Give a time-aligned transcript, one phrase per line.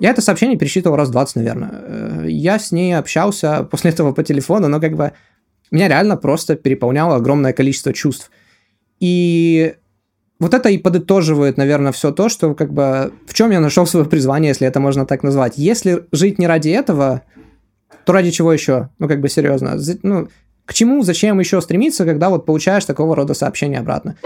[0.00, 1.70] Я это сообщение пересчитывал раз 20, наверное.
[1.72, 5.12] Э, я с ней общался после этого по телефону, но как бы
[5.70, 8.30] меня реально просто переполняло огромное количество чувств.
[9.00, 9.74] И
[10.38, 14.06] вот это и подытоживает, наверное, все то, что как бы в чем я нашел свое
[14.06, 15.54] призвание, если это можно так назвать.
[15.56, 17.22] Если жить не ради этого,
[18.04, 18.90] то ради чего еще?
[18.98, 19.78] Ну, как бы серьезно.
[20.02, 20.28] Ну,
[20.66, 24.16] к чему, зачем еще стремиться, когда вот получаешь такого рода сообщения обратно?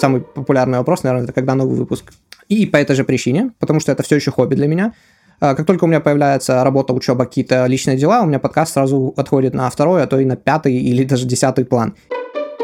[0.00, 2.12] Самый популярный вопрос, наверное, это когда новый выпуск.
[2.52, 4.92] И по этой же причине, потому что это все еще хобби для меня.
[5.40, 9.14] А, как только у меня появляется работа, учеба, какие-то личные дела, у меня подкаст сразу
[9.16, 11.94] отходит на второй, а то и на пятый или даже десятый план.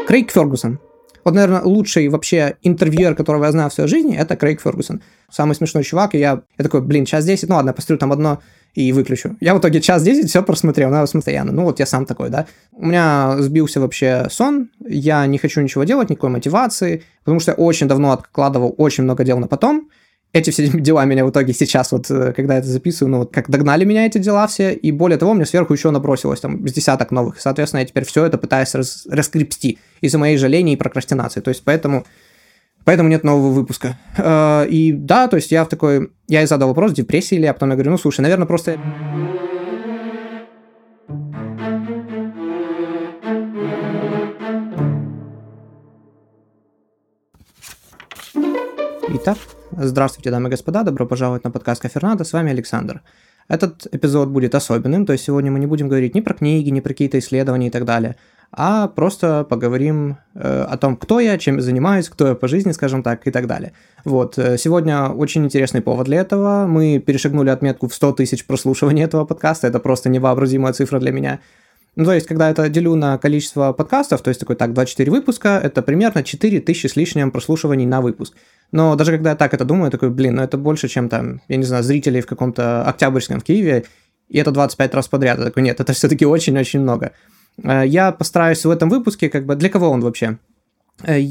[0.07, 0.79] Крейг Фергусон.
[1.25, 5.01] Вот, наверное, лучший вообще интервьюер, которого я знаю в своей жизни, это Крейг Фергусон.
[5.31, 8.41] Самый смешной чувак, и я, я такой, блин, час 10, ну ладно, посмотрю там одно
[8.73, 9.35] и выключу.
[9.39, 11.51] Я в итоге час 10 все просмотрел, на постоянно.
[11.51, 12.45] Ну вот я сам такой, да.
[12.71, 17.55] У меня сбился вообще сон, я не хочу ничего делать, никакой мотивации, потому что я
[17.55, 19.89] очень давно откладывал очень много дел на потом,
[20.31, 23.33] эти все дела меня в итоге сейчас, вот э, когда я это записываю, ну вот
[23.33, 26.71] как догнали меня эти дела все, и более того, мне сверху еще набросилось там с
[26.71, 27.39] десяток новых.
[27.39, 31.41] Соответственно, я теперь все это пытаюсь рас, раскрепсти из-за моей жаления и прокрастинации.
[31.41, 32.05] То есть поэтому,
[32.83, 33.97] поэтому нет нового выпуска.
[34.17, 37.53] Э, и да, то есть я в такой, я и задал вопрос, депрессии или я,
[37.53, 38.77] потом я говорю, ну слушай, наверное, просто...
[49.11, 49.37] Итак,
[49.81, 53.01] Здравствуйте, дамы и господа, добро пожаловать на подкаст Кафернадо, с вами Александр.
[53.47, 56.81] Этот эпизод будет особенным, то есть сегодня мы не будем говорить ни про книги, ни
[56.81, 58.17] про какие-то исследования и так далее,
[58.51, 62.71] а просто поговорим э, о том, кто я, чем я занимаюсь, кто я по жизни,
[62.71, 63.73] скажем так, и так далее.
[64.05, 66.65] Вот, э, сегодня очень интересный повод для этого.
[66.67, 71.39] Мы перешагнули отметку в 100 тысяч прослушиваний этого подкаста, это просто невообразимая цифра для меня.
[71.95, 75.59] Ну, то есть, когда это делю на количество подкастов, то есть, такой, так, 24 выпуска,
[75.61, 78.35] это примерно 4 тысячи с лишним прослушиваний на выпуск.
[78.71, 81.41] Но даже когда я так это думаю, я такой, блин, ну это больше, чем там,
[81.47, 83.85] я не знаю, зрителей в каком-то Октябрьском в Киеве,
[84.29, 85.39] и это 25 раз подряд.
[85.39, 87.11] Я такой, нет, это все-таки очень-очень много.
[87.63, 90.37] Э, я постараюсь в этом выпуске, как бы, для кого он вообще?
[91.03, 91.21] Э,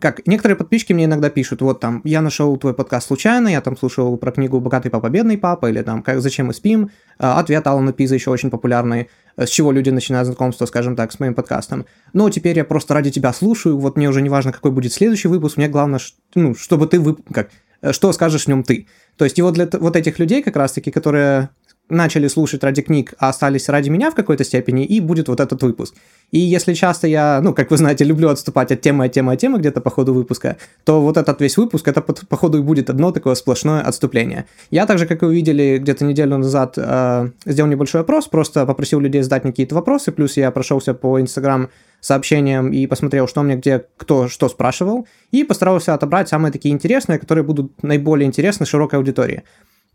[0.00, 3.76] как некоторые подписчики мне иногда пишут, вот там, я нашел твой подкаст случайно, я там
[3.76, 7.66] слушал про книгу «Богатый папа, бедный папа», или там как, «Зачем мы спим», э, ответ
[7.66, 11.86] Алана Пиза еще очень популярный, с чего люди начинают знакомство, скажем так, с моим подкастом.
[12.12, 15.28] Но теперь я просто ради тебя слушаю, вот мне уже не важно, какой будет следующий
[15.28, 16.00] выпуск, мне главное,
[16.34, 17.20] ну, чтобы ты, вып...
[17.32, 17.50] как,
[17.92, 18.86] что скажешь в нем ты.
[19.16, 21.50] То есть и вот для вот этих людей как раз-таки, которые
[21.88, 25.62] начали слушать ради книг, а остались ради меня в какой-то степени, и будет вот этот
[25.62, 25.94] выпуск.
[26.30, 29.40] И если часто я, ну, как вы знаете, люблю отступать от темы, от темы, от
[29.40, 32.90] темы где-то по ходу выпуска, то вот этот весь выпуск, это по, ходу и будет
[32.90, 34.46] одно такое сплошное отступление.
[34.70, 39.22] Я также, как вы увидели, где-то неделю назад э, сделал небольшой опрос, просто попросил людей
[39.22, 41.68] задать какие-то вопросы, плюс я прошелся по Инстаграм
[42.00, 47.18] сообщениям и посмотрел, что мне где кто что спрашивал, и постарался отобрать самые такие интересные,
[47.18, 49.42] которые будут наиболее интересны широкой аудитории.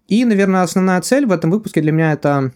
[0.10, 2.52] И, наверное, основная цель в этом выпуске для меня это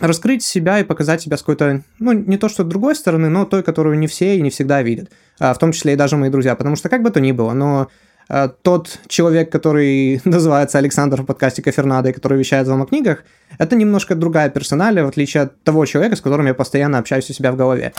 [0.00, 3.62] раскрыть себя и показать себя с какой-то, ну, не то что другой стороны, но той,
[3.62, 6.54] которую не все и не всегда видят, а, в том числе и даже мои друзья,
[6.54, 7.88] потому что как бы то ни было, но
[8.28, 13.24] а, тот человек, который называется Александр в подкасте Кафернадо и который вещает вам о книгах,
[13.58, 17.34] это немножко другая персоналия, в отличие от того человека, с которым я постоянно общаюсь у
[17.34, 17.92] себя в голове.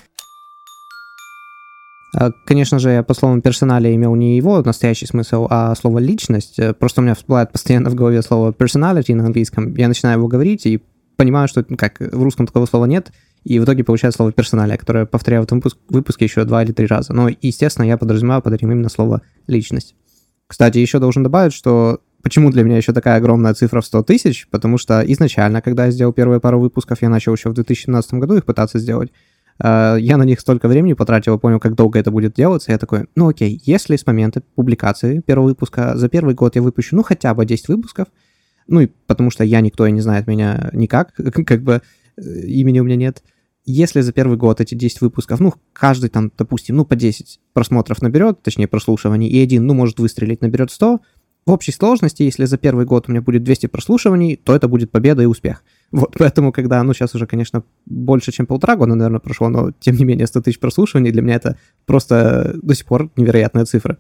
[2.16, 6.58] А, конечно же, я по словам персонале имел не его настоящий смысл, а слово личность.
[6.58, 9.76] Э, просто у меня всплывает постоянно в голове слово personality на английском.
[9.76, 10.82] Я начинаю его говорить и
[11.18, 13.12] понимаю, что ну, как в русском такого слова нет,
[13.44, 16.88] и в итоге получается слово персоналия, которое повторяю в этом выпуске еще два или три
[16.88, 17.14] раза.
[17.14, 19.96] Но, естественно, я подразумеваю под этим именно слово личность.
[20.48, 24.48] Кстати, еще должен добавить, что почему для меня еще такая огромная цифра в 100 тысяч,
[24.50, 28.36] потому что изначально, когда я сделал первые пару выпусков, я начал еще в 2017 году
[28.36, 29.12] их пытаться сделать,
[29.62, 32.72] я на них столько времени потратил, понял, как долго это будет делаться.
[32.72, 36.96] Я такой, ну окей, если с момента публикации первого выпуска за первый год я выпущу,
[36.96, 38.08] ну, хотя бы 10 выпусков,
[38.68, 41.14] ну, и потому что я никто и не знает меня никак,
[41.46, 41.82] как бы
[42.18, 43.24] э, имени у меня нет.
[43.66, 48.02] Если за первый год эти 10 выпусков, ну, каждый там, допустим, ну, по 10 просмотров
[48.02, 51.00] наберет, точнее, прослушиваний, и один, ну, может выстрелить, наберет 100,
[51.46, 54.92] в общей сложности, если за первый год у меня будет 200 прослушиваний, то это будет
[54.92, 55.64] победа и успех.
[55.92, 59.96] Вот, поэтому, когда, ну, сейчас уже, конечно, больше, чем полтора года, наверное, прошло, но, тем
[59.96, 63.98] не менее, 100 тысяч прослушиваний для меня это просто до сих пор невероятная цифра.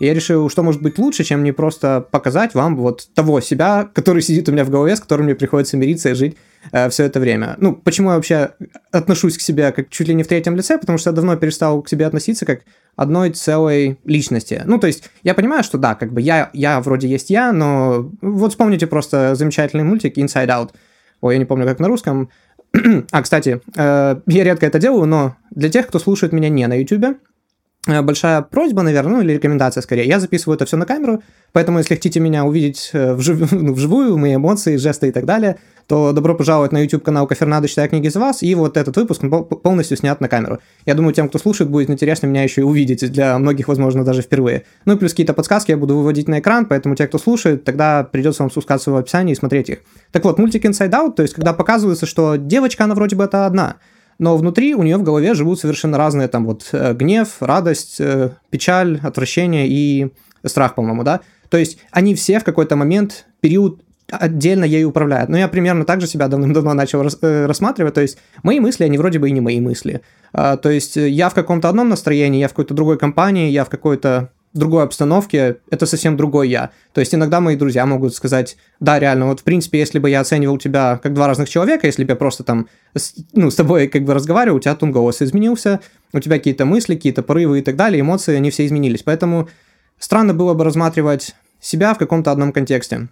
[0.00, 3.88] И я решил, что может быть лучше, чем не просто показать вам вот того себя,
[3.92, 6.36] который сидит у меня в голове, с которым мне приходится мириться и жить
[6.72, 7.56] э, все это время.
[7.58, 8.50] Ну, почему я вообще
[8.90, 11.80] отношусь к себе как чуть ли не в третьем лице, потому что я давно перестал
[11.82, 12.62] к себе относиться как
[12.96, 14.62] одной целой личности.
[14.64, 18.10] Ну, то есть, я понимаю, что да, как бы я, я вроде есть я, но
[18.20, 20.70] вот вспомните просто замечательный мультик Inside Out.
[21.24, 22.28] Ой, я не помню, как на русском.
[23.10, 26.78] а, кстати, э, я редко это делаю, но для тех, кто слушает меня не на
[26.78, 27.16] YouTube,
[27.86, 30.06] большая просьба, наверное, ну или рекомендация скорее.
[30.06, 31.22] Я записываю это все на камеру,
[31.52, 33.52] поэтому если хотите меня увидеть э, вжив...
[33.52, 37.88] ну, вживую, мои эмоции, жесты и так далее, то добро пожаловать на YouTube-канал Кафернадо «Читая
[37.88, 39.22] книги за вас», и вот этот выпуск
[39.62, 40.60] полностью снят на камеру.
[40.86, 44.22] Я думаю, тем, кто слушает, будет интересно меня еще и увидеть, для многих, возможно, даже
[44.22, 44.64] впервые.
[44.86, 48.02] Ну и плюс какие-то подсказки я буду выводить на экран, поэтому те, кто слушает, тогда
[48.02, 49.78] придется вам спускаться в описании и смотреть их.
[50.10, 53.44] Так вот, мультик Inside Out, то есть когда показывается, что девочка, она вроде бы это
[53.44, 53.76] одна–
[54.18, 58.30] но внутри у нее в голове живут совершенно разные там вот э, гнев, радость, э,
[58.50, 60.12] печаль, отвращение и
[60.44, 61.20] страх, по-моему, да.
[61.48, 63.80] То есть они все в какой-то момент, период
[64.10, 65.30] отдельно ею управляют.
[65.30, 67.94] Но я примерно так же себя давным-давно начал рас, э, рассматривать.
[67.94, 70.02] То есть мои мысли, они вроде бы и не мои мысли.
[70.32, 73.70] А, то есть я в каком-то одном настроении, я в какой-то другой компании, я в
[73.70, 76.70] какой-то другой обстановке, это совсем другой я.
[76.92, 80.20] То есть иногда мои друзья могут сказать, да, реально, вот в принципе, если бы я
[80.20, 83.88] оценивал тебя как два разных человека, если бы я просто там, с, ну, с тобой
[83.88, 85.80] как бы разговаривал, у тебя тон голос изменился,
[86.12, 89.02] у тебя какие-то мысли, какие-то порывы и так далее, эмоции, они все изменились.
[89.02, 89.48] Поэтому
[89.98, 93.08] странно было бы рассматривать себя в каком-то одном контексте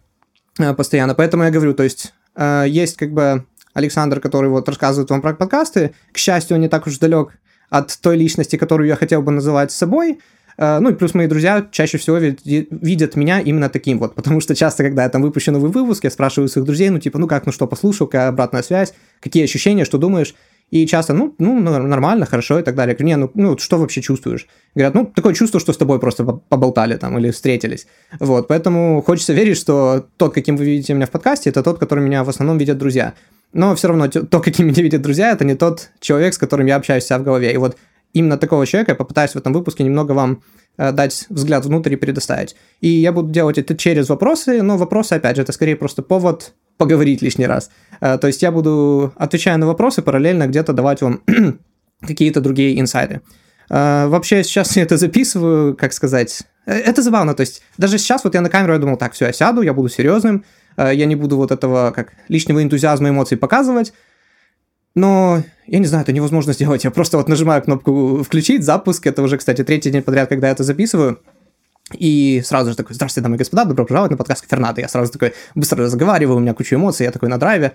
[0.58, 1.14] э, постоянно.
[1.14, 5.34] Поэтому я говорю, то есть э, есть как бы Александр, который вот рассказывает вам про
[5.34, 5.94] подкасты.
[6.12, 7.32] К счастью, он не так уж далек
[7.70, 10.20] от той личности, которую я хотел бы называть собой.
[10.58, 14.54] Э, ну и плюс мои друзья чаще всего видят меня именно таким вот, потому что
[14.54, 17.46] часто, когда я там выпущу новый выпуск, я спрашиваю своих друзей, ну типа, ну как,
[17.46, 20.34] ну что, послушал, какая обратная связь, какие ощущения, что думаешь,
[20.72, 22.92] и часто, ну, ну, нормально, хорошо и так далее.
[22.92, 24.46] Я говорю, не, ну, ну, что вообще чувствуешь?
[24.74, 27.86] Говорят, ну, такое чувство, что с тобой просто поболтали там или встретились.
[28.18, 32.02] Вот, поэтому хочется верить, что тот, каким вы видите меня в подкасте, это тот, который
[32.02, 33.12] меня в основном видят друзья.
[33.52, 36.76] Но все равно то, каким меня видят друзья, это не тот человек, с которым я
[36.76, 37.52] общаюсь в голове.
[37.52, 37.76] И вот
[38.12, 40.42] именно такого человека я попытаюсь в этом выпуске немного вам
[40.76, 42.56] э, дать взгляд внутрь и предоставить.
[42.80, 46.54] И я буду делать это через вопросы, но вопросы, опять же, это скорее просто повод
[46.76, 47.70] поговорить лишний раз.
[48.00, 51.22] Э, то есть я буду, отвечая на вопросы, параллельно где-то давать вам
[52.00, 53.20] какие-то другие инсайды.
[53.70, 58.34] Э, вообще, сейчас я это записываю, как сказать, это забавно, то есть даже сейчас вот
[58.34, 60.44] я на камеру, я думал, так, все, я сяду, я буду серьезным,
[60.76, 63.92] я не буду вот этого, как лишнего энтузиазма, эмоций показывать,
[64.94, 66.84] но я не знаю, это невозможно сделать.
[66.84, 69.06] Я просто вот нажимаю кнопку «Включить», «Запуск».
[69.06, 71.20] Это уже, кстати, третий день подряд, когда я это записываю.
[71.98, 74.80] И сразу же такой, здравствуйте, дамы и господа, добро пожаловать на подкаст Фернадо.
[74.80, 77.72] Я сразу такой быстро разговариваю, у меня куча эмоций, я такой на драйве.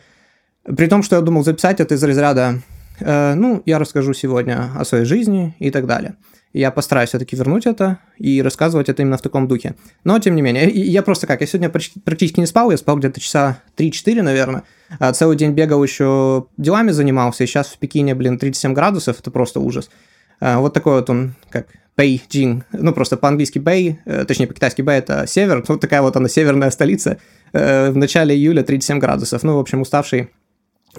[0.63, 2.61] При том, что я думал записать это из разряда,
[2.99, 6.15] э, ну, я расскажу сегодня о своей жизни и так далее.
[6.57, 9.75] Я постараюсь все-таки вернуть это и рассказывать это именно в таком духе.
[10.03, 13.19] Но, тем не менее, я просто как, я сегодня практически не спал, я спал где-то
[13.19, 14.63] часа 3-4, наверное.
[14.97, 19.29] А целый день бегал еще делами занимался, и сейчас в Пекине, блин, 37 градусов, это
[19.29, 19.91] просто ужас.
[20.39, 24.97] А, вот такой вот он, как Бейджин, ну просто по-английски Бэй, э, точнее по-китайски Бэй
[24.97, 27.19] это север, вот такая вот она северная столица.
[27.53, 30.29] Э, в начале июля 37 градусов, ну, в общем, уставший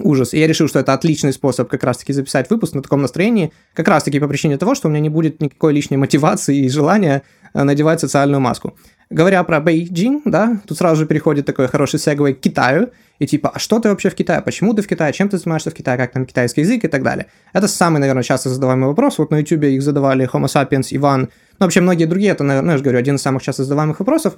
[0.01, 0.33] ужас.
[0.33, 3.87] И я решил, что это отличный способ как раз-таки записать выпуск на таком настроении, как
[3.87, 7.23] раз-таки по причине того, что у меня не будет никакой лишней мотивации и желания
[7.53, 8.75] э, надевать социальную маску.
[9.09, 13.49] Говоря про Бейджин, да, тут сразу же переходит такой хороший сегвей к Китаю, и типа,
[13.49, 15.97] а что ты вообще в Китае, почему ты в Китае, чем ты занимаешься в Китае,
[15.97, 17.25] как там китайский язык и так далее.
[17.51, 21.29] Это самый, наверное, часто задаваемый вопрос, вот на YouTube их задавали Homo sapiens, Иван,
[21.59, 24.37] ну, вообще многие другие, это, наверное, я же говорю, один из самых часто задаваемых вопросов.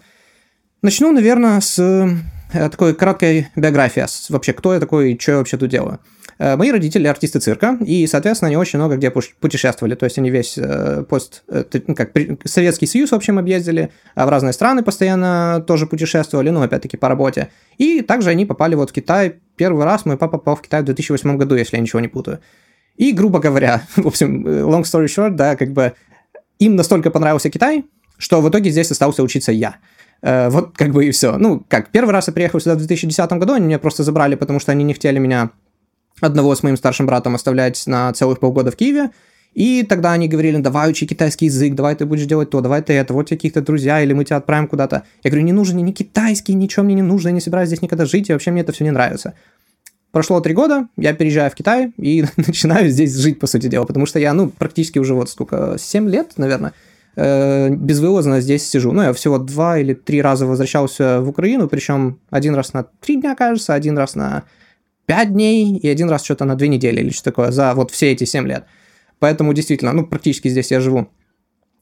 [0.81, 1.77] Начну, наверное, с
[2.51, 6.00] такой короткой биографии, вообще, кто я такой и что я вообще тут делаю.
[6.38, 10.31] Э, мои родители артисты цирка, и, соответственно, они очень много где путешествовали, то есть они
[10.31, 12.12] весь э, пост, ну, как
[12.45, 17.07] Советский Союз, в общем, объездили, а в разные страны постоянно тоже путешествовали, ну, опять-таки, по
[17.07, 17.50] работе.
[17.77, 20.86] И также они попали вот в Китай, первый раз мой папа попал в Китай в
[20.86, 22.39] 2008 году, если я ничего не путаю.
[22.98, 25.93] И, грубо говоря, в общем, long story short, да, как бы
[26.60, 27.86] им настолько понравился Китай,
[28.17, 29.77] что в итоге здесь остался учиться я.
[30.21, 31.37] Э, вот как бы и все.
[31.37, 34.59] Ну, как, первый раз я приехал сюда в 2010 году, они меня просто забрали, потому
[34.59, 35.51] что они не хотели меня
[36.19, 39.11] одного с моим старшим братом оставлять на целых полгода в Киеве.
[39.53, 42.93] И тогда они говорили, давай учи китайский язык, давай ты будешь делать то, давай ты
[42.93, 45.03] это, вот каких-то друзья, или мы тебя отправим куда-то.
[45.23, 48.05] Я говорю, не нужен ни китайский, ничего мне не нужно, я не собираюсь здесь никогда
[48.05, 49.33] жить, и вообще мне это все не нравится.
[50.11, 54.05] Прошло три года, я переезжаю в Китай и начинаю здесь жить, по сути дела, потому
[54.05, 56.71] что я, ну, практически уже вот сколько, 7 лет, наверное,
[57.15, 58.91] э, безвылазно здесь сижу.
[58.91, 63.20] Ну, я всего два или три раза возвращался в Украину, причем один раз на три
[63.20, 64.44] дня, кажется, один раз на
[65.06, 68.12] пять дней и один раз что-то на две недели или что такое за вот все
[68.12, 68.65] эти семь лет.
[69.20, 71.10] Поэтому действительно, ну, практически здесь я живу.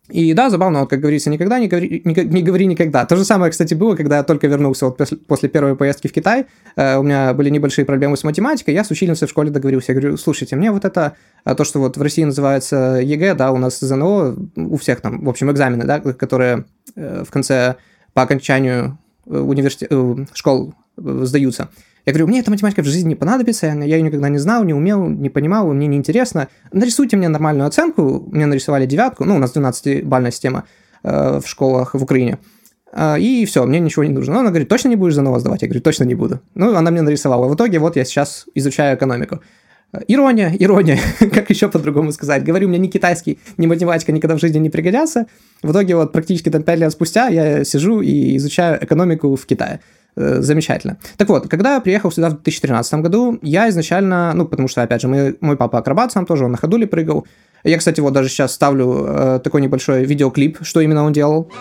[0.09, 3.05] И да, забавно, вот как говорится, никогда не говори, не, не говори никогда.
[3.05, 4.97] То же самое, кстати, было, когда я только вернулся вот
[5.27, 6.45] после, первой поездки в Китай.
[6.75, 9.91] Э, у меня были небольшие проблемы с математикой, я с учительницей в школе договорился.
[9.91, 13.51] Я говорю, слушайте, мне вот это, э, то, что вот в России называется ЕГЭ, да,
[13.51, 17.75] у нас ЗНО, у всех там, в общем, экзамены, да, которые э, в конце,
[18.13, 18.97] по окончанию
[19.27, 21.69] э, университета, э, школ сдаются.
[22.05, 24.73] Я говорю, мне эта математика в жизни не понадобится, я ее никогда не знал, не
[24.73, 26.47] умел, не понимал, мне неинтересно.
[26.71, 30.63] Нарисуйте мне нормальную оценку, мне нарисовали девятку, ну, у нас 12-бальная система
[31.03, 32.39] э, в школах в Украине.
[32.93, 34.35] Э, и все, мне ничего не нужно.
[34.35, 35.61] Но она говорит, точно не будешь заново сдавать?
[35.61, 36.41] Я говорю, точно не буду.
[36.55, 37.47] Ну, она мне нарисовала.
[37.47, 39.41] В итоге вот я сейчас изучаю экономику.
[40.07, 42.43] Ирония, ирония, как еще по-другому сказать.
[42.43, 45.25] Говорю, мне ни китайский, ни математика никогда в жизни не пригодятся.
[45.63, 49.79] В итоге вот практически там 5 лет спустя я сижу и изучаю экономику в Китае.
[50.15, 50.97] Э, замечательно.
[51.17, 55.01] Так вот, когда я приехал сюда в 2013 году, я изначально, ну, потому что, опять
[55.01, 57.25] же, мой, мой папа акробат сам тоже, он на ходуле прыгал.
[57.63, 61.51] Я, кстати, вот даже сейчас ставлю э, такой небольшой видеоклип, что именно он делал.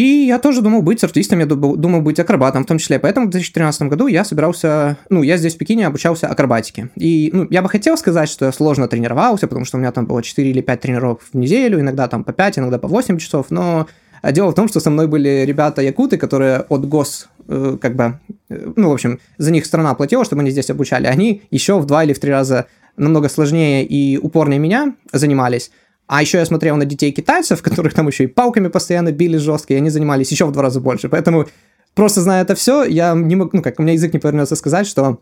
[0.00, 2.98] И я тоже думал быть артистом, я думал быть акробатом в том числе.
[2.98, 6.88] Поэтому в 2013 году я собирался, ну, я здесь в Пекине обучался акробатике.
[6.96, 10.06] И, ну, я бы хотел сказать, что я сложно тренировался, потому что у меня там
[10.06, 13.48] было 4 или 5 тренировок в неделю, иногда там по 5, иногда по 8 часов,
[13.50, 13.88] но
[14.22, 18.72] дело в том, что со мной были ребята-якуты, которые от гос э, как бы, э,
[18.76, 21.08] ну, в общем, за них страна платила, чтобы они здесь обучали.
[21.08, 25.70] Они еще в два или в три раза намного сложнее и упорнее меня занимались.
[26.12, 29.74] А еще я смотрел на детей китайцев, которых там еще и палками постоянно били жестко,
[29.74, 31.08] и они занимались еще в два раза больше.
[31.08, 31.46] Поэтому,
[31.94, 34.88] просто зная это все, я не могу, ну как, у меня язык не повернется сказать,
[34.88, 35.20] что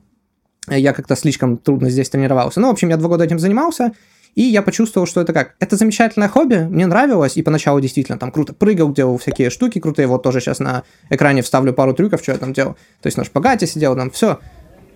[0.66, 2.60] я как-то слишком трудно здесь тренировался.
[2.60, 3.92] Ну, в общем, я два года этим занимался,
[4.34, 5.56] и я почувствовал, что это как?
[5.60, 10.06] Это замечательное хобби, мне нравилось, и поначалу действительно там круто прыгал, делал всякие штуки крутые,
[10.06, 12.76] вот тоже сейчас на экране вставлю пару трюков, что я там делал.
[13.02, 14.38] То есть на шпагате сидел, там все.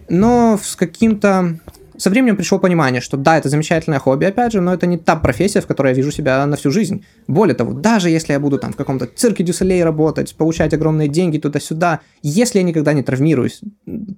[0.08, 1.58] Но с каким-то
[2.02, 5.14] со временем пришло понимание, что да, это замечательное хобби, опять же, но это не та
[5.14, 7.04] профессия, в которой я вижу себя на всю жизнь.
[7.28, 11.38] Более того, даже если я буду там в каком-то цирке Дюсселей работать, получать огромные деньги
[11.38, 13.60] туда-сюда, если я никогда не травмируюсь,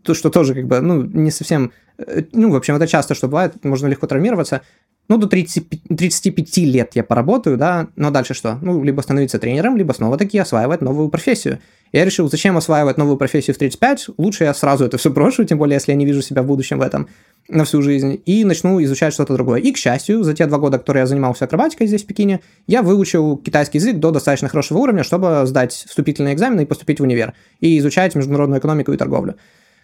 [0.02, 3.28] то что тоже как бы, ну, не совсем, э, ну, в общем, это часто что
[3.28, 4.62] бывает, можно легко травмироваться,
[5.08, 8.58] ну, до 30, 35 лет я поработаю, да, но дальше что?
[8.62, 11.58] Ну, либо становиться тренером, либо снова таки осваивать новую профессию.
[11.94, 15.58] Я решил, зачем осваивать новую профессию в 35, лучше я сразу это все брошу, тем
[15.58, 17.08] более, если я не вижу себя в будущем в этом
[17.46, 19.60] на всю жизнь, и начну изучать что-то другое.
[19.60, 22.82] И, к счастью, за те два года, которые я занимался акробатикой здесь, в Пекине, я
[22.82, 27.32] выучил китайский язык до достаточно хорошего уровня, чтобы сдать вступительные экзамены и поступить в универ,
[27.60, 29.36] и изучать международную экономику и торговлю.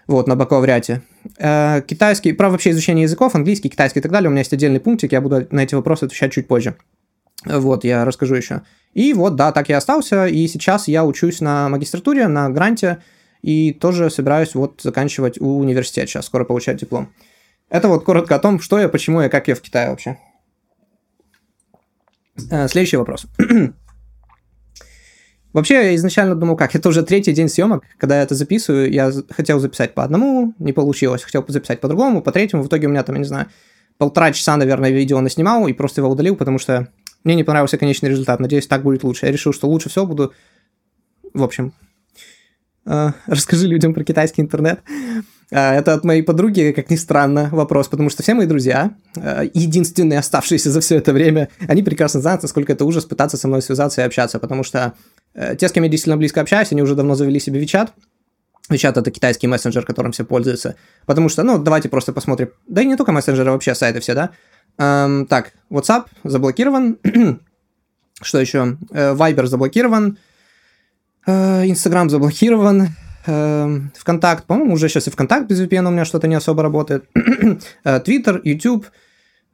[0.08, 1.02] Вот, на бакалавриате.
[1.38, 4.80] Э, китайский, про вообще изучение языков, английский, китайский и так далее, у меня есть отдельный
[4.80, 6.74] пунктик, я буду на эти вопросы отвечать чуть позже.
[7.44, 8.62] Вот, я расскажу еще.
[8.94, 13.02] И вот, да, так я остался, и сейчас я учусь на магистратуре, на гранте,
[13.42, 17.12] и тоже собираюсь вот заканчивать университет сейчас, скоро получать диплом.
[17.68, 20.18] Это вот коротко о том, что я, почему я, как я в Китае вообще.
[22.50, 23.26] Э, следующий вопрос.
[25.52, 29.10] Вообще, я изначально думал, как, это уже третий день съемок, когда я это записываю, я
[29.30, 32.90] хотел записать по одному, не получилось, хотел записать по другому, по третьему, в итоге у
[32.90, 33.48] меня там, я не знаю,
[33.98, 36.88] полтора часа, наверное, видео наснимал и просто его удалил, потому что
[37.24, 39.26] мне не понравился конечный результат, надеюсь, так будет лучше.
[39.26, 40.32] Я решил, что лучше всего буду,
[41.34, 41.72] в общем,
[42.86, 44.80] э, расскажи людям про китайский интернет.
[45.52, 49.42] А, это от моей подруги, как ни странно, вопрос, потому что все мои друзья, а,
[49.42, 53.60] единственные оставшиеся за все это время, они прекрасно знают, насколько это ужас пытаться со мной
[53.60, 54.94] связаться и общаться, потому что
[55.34, 57.92] э, те, с кем я действительно близко общаюсь, они уже давно завели себе Вичат.
[58.68, 60.76] Вичат это китайский мессенджер, которым все пользуются.
[61.04, 62.50] Потому что, ну, давайте просто посмотрим.
[62.68, 64.30] Да и не только мессенджеры, вообще сайты все, да?
[64.80, 66.96] Эм, так, WhatsApp заблокирован.
[68.22, 68.78] Что еще?
[68.90, 70.16] Э, Viber заблокирован.
[71.26, 72.88] Э, заблокирован.
[73.26, 77.04] Эм, ВКонтакт, по-моему, уже сейчас и ВКонтакт без VPN у меня что-то не особо работает.
[77.84, 78.86] Э, Твиттер, YouTube,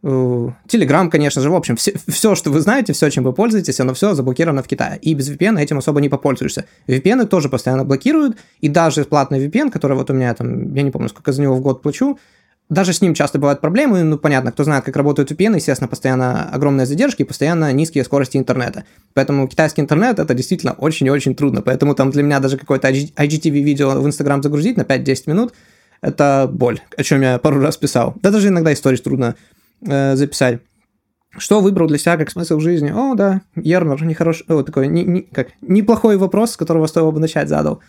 [0.03, 3.95] Телеграм, конечно же, в общем, все, все, что вы знаете, все, чем вы пользуетесь, оно
[3.95, 4.99] все заблокировано в Китае.
[5.03, 6.67] И без VPN этим особо не попользуешься.
[6.87, 10.93] VPN тоже постоянно блокируют, и даже платный VPN, который вот у меня там, я не
[10.93, 12.19] помню, сколько за него в год плачу,
[12.69, 16.51] даже с ним часто бывают проблемы, ну, понятно, кто знает, как работают VPN, естественно, постоянно
[16.51, 18.85] огромные задержки постоянно низкие скорости интернета.
[19.15, 21.63] Поэтому китайский интернет это действительно очень и очень трудно.
[21.63, 25.55] Поэтому там для меня даже какое-то IGTV-видео в Инстаграм загрузить на 5-10 минут–
[26.01, 28.15] это боль, о чем я пару раз писал.
[28.23, 29.35] Да даже иногда истории трудно
[29.83, 30.61] э, записать.
[31.39, 32.91] Что выбрал для себя как смысл жизни?
[32.95, 37.21] О, да, Ернер, нехороший, о, такой, не, не, как, неплохой вопрос, с которого стоило бы
[37.21, 37.81] начать, задал.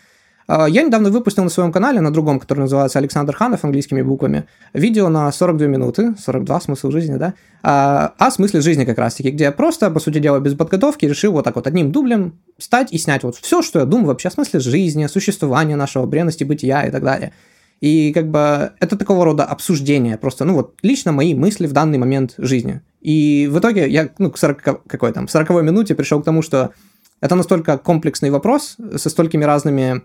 [0.47, 4.45] А, я недавно выпустил на своем канале, на другом, который называется Александр Ханов английскими буквами,
[4.73, 9.45] видео на 42 минуты, 42 смысл жизни, да, а, о смысле жизни как раз-таки, где
[9.45, 12.97] я просто, по сути дела, без подготовки решил вот так вот одним дублем встать и
[12.97, 16.87] снять вот все, что я думаю вообще о смысле жизни, о существовании нашего, бренности бытия
[16.87, 17.33] и так далее.
[17.81, 21.97] И как бы это такого рода обсуждение, просто, ну вот, лично мои мысли в данный
[21.97, 22.81] момент жизни.
[23.01, 26.71] И в итоге я, ну, к 40, какой там, 40 минуте пришел к тому, что
[27.19, 30.03] Это настолько комплексный вопрос со столькими разными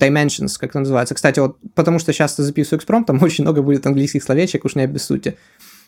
[0.00, 1.14] dimensions, как это называется.
[1.14, 4.82] Кстати, вот потому что сейчас записываю экспромт, там очень много будет английских словечек, уж не
[4.82, 5.36] обессудьте.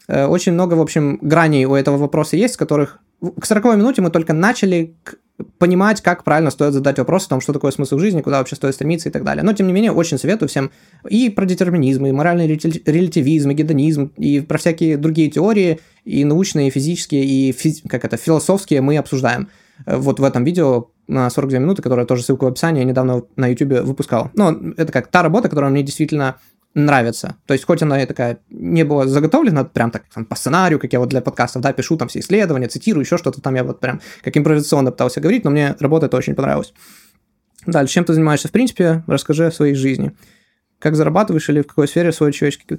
[0.09, 2.99] Э, очень много, в общем, граней у этого вопроса есть, которых
[3.41, 4.95] к 40 минуте мы только начали
[5.59, 8.75] понимать, как правильно стоит задать вопрос о том, что такое смысл жизни, куда вообще стоит
[8.75, 9.43] стремиться и так далее.
[9.43, 10.71] Но, тем не менее, очень советую всем
[11.09, 16.69] и про детерминизм, и моральный релятивизм, и гедонизм, и про всякие другие теории, и научные,
[16.69, 17.83] и физические, и физ...
[17.89, 19.49] как это, философские мы обсуждаем.
[19.87, 23.23] Э, вот в этом видео на 42 минуты, которое тоже ссылку в описании, я недавно
[23.37, 24.31] на YouTube выпускал.
[24.35, 26.37] Но это как та работа, которая мне действительно
[26.75, 27.37] нравится.
[27.47, 30.93] То есть, хоть она и такая не была заготовлена прям так там, по сценарию, как
[30.93, 33.81] я вот для подкастов, да, пишу там все исследования, цитирую, еще что-то там я вот
[33.81, 36.75] прям как импровизационно пытался говорить, но мне работа это очень понравилась.
[37.67, 40.13] Дальше, чем ты занимаешься в принципе, расскажи о своей жизни.
[40.81, 42.79] Как зарабатываешь или в какой сфере свой человеческий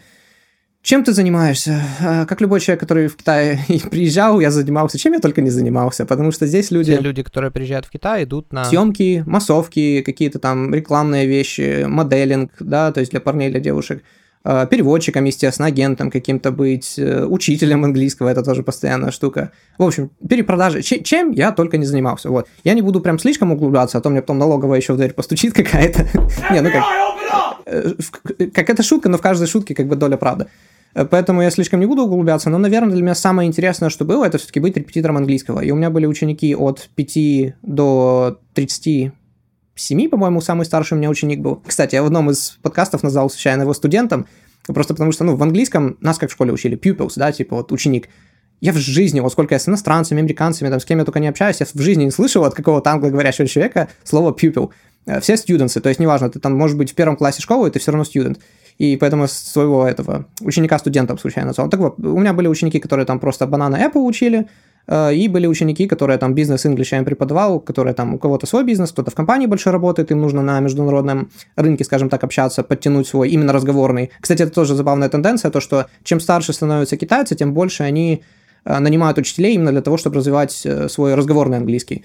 [0.85, 1.81] чем ты занимаешься?
[1.99, 4.99] А, как любой человек, который в Китай приезжал, я занимался.
[4.99, 6.95] Чем я только не занимался, потому что здесь люди...
[6.95, 8.65] Те люди, которые приезжают в Китай, идут на...
[8.65, 14.03] Съемки, массовки, какие-то там рекламные вещи, моделинг, да, то есть для парней, для девушек
[14.43, 19.51] а, переводчиком, естественно, агентом каким-то быть, э, учителем английского, это тоже постоянная штука.
[19.79, 22.47] В общем, перепродажи, чем я только не занимался, вот.
[22.63, 25.53] Я не буду прям слишком углубляться, а то мне потом налоговая еще в дверь постучит
[25.53, 26.03] какая-то.
[26.51, 26.83] Не, ну как...
[27.65, 27.93] Э,
[28.53, 30.45] как это шутка, но в каждой шутке как бы доля правды.
[30.95, 34.37] Поэтому я слишком не буду углубляться, но, наверное, для меня самое интересное, что было, это
[34.37, 35.59] все-таки быть репетитором английского.
[35.59, 39.11] И у меня были ученики от 5 до 37,
[40.09, 41.61] по-моему, самый старший у меня ученик был.
[41.67, 44.25] Кстати, я в одном из подкастов назвал случайно его студентом,
[44.67, 47.73] просто потому что, ну, в английском нас как в школе учили, pupils, да, типа вот
[47.73, 48.07] ученик.
[48.61, 51.27] Я в жизни, вот сколько я с иностранцами, американцами, там, с кем я только не
[51.27, 54.69] общаюсь, я в жизни не слышал от какого-то англоговорящего человека слово pupil.
[55.05, 57.79] Э, все студенты, то есть неважно, ты там можешь быть в первом классе школы, ты
[57.79, 58.39] все равно студент
[58.77, 61.69] и поэтому своего этого ученика студентом случайно назвал.
[61.69, 64.47] Так вот, у меня были ученики, которые там просто банана Apple учили,
[64.87, 68.47] э, и были ученики, которые там бизнес English я им преподавал, которые там у кого-то
[68.47, 72.63] свой бизнес, кто-то в компании больше работает, им нужно на международном рынке, скажем так, общаться,
[72.63, 74.11] подтянуть свой именно разговорный.
[74.19, 78.23] Кстати, это тоже забавная тенденция, то, что чем старше становятся китайцы, тем больше они
[78.65, 82.03] э, нанимают учителей именно для того, чтобы развивать э, свой разговорный английский.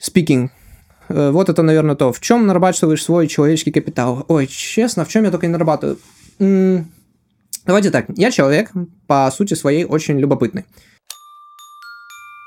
[0.00, 0.48] Speaking
[1.08, 2.12] вот это, наверное, то.
[2.12, 4.24] В чем нарабатываешь свой человеческий капитал?
[4.28, 5.98] Ой, честно, в чем я только не нарабатываю?
[6.38, 6.90] М-м-
[7.66, 8.06] давайте так.
[8.16, 8.70] Я человек,
[9.06, 10.64] по сути своей, очень любопытный.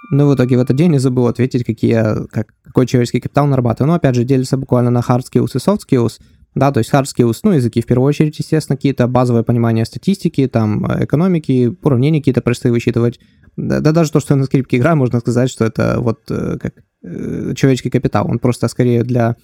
[0.10, 3.90] Но в итоге в этот день я забыл ответить, какие как, какой человеческий капитал нарабатываю.
[3.90, 6.20] Но опять же, делится буквально на hard skills и soft skills.
[6.56, 10.48] Да, то есть hard skills, ну, языки в первую очередь, естественно, какие-то базовые понимания статистики,
[10.48, 13.20] там, экономики, уравнения какие-то простые высчитывать.
[13.58, 16.58] Да, да даже то, что я на скрипке играю, можно сказать, что это вот э,
[16.60, 16.74] как
[17.08, 18.28] Э, человеческий капитал.
[18.30, 19.36] Он просто скорее для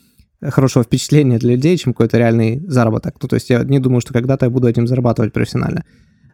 [0.41, 3.15] хорошего впечатления для людей, чем какой-то реальный заработок.
[3.21, 5.86] Ну, то есть я не думаю, что когда-то я буду этим зарабатывать профессионально.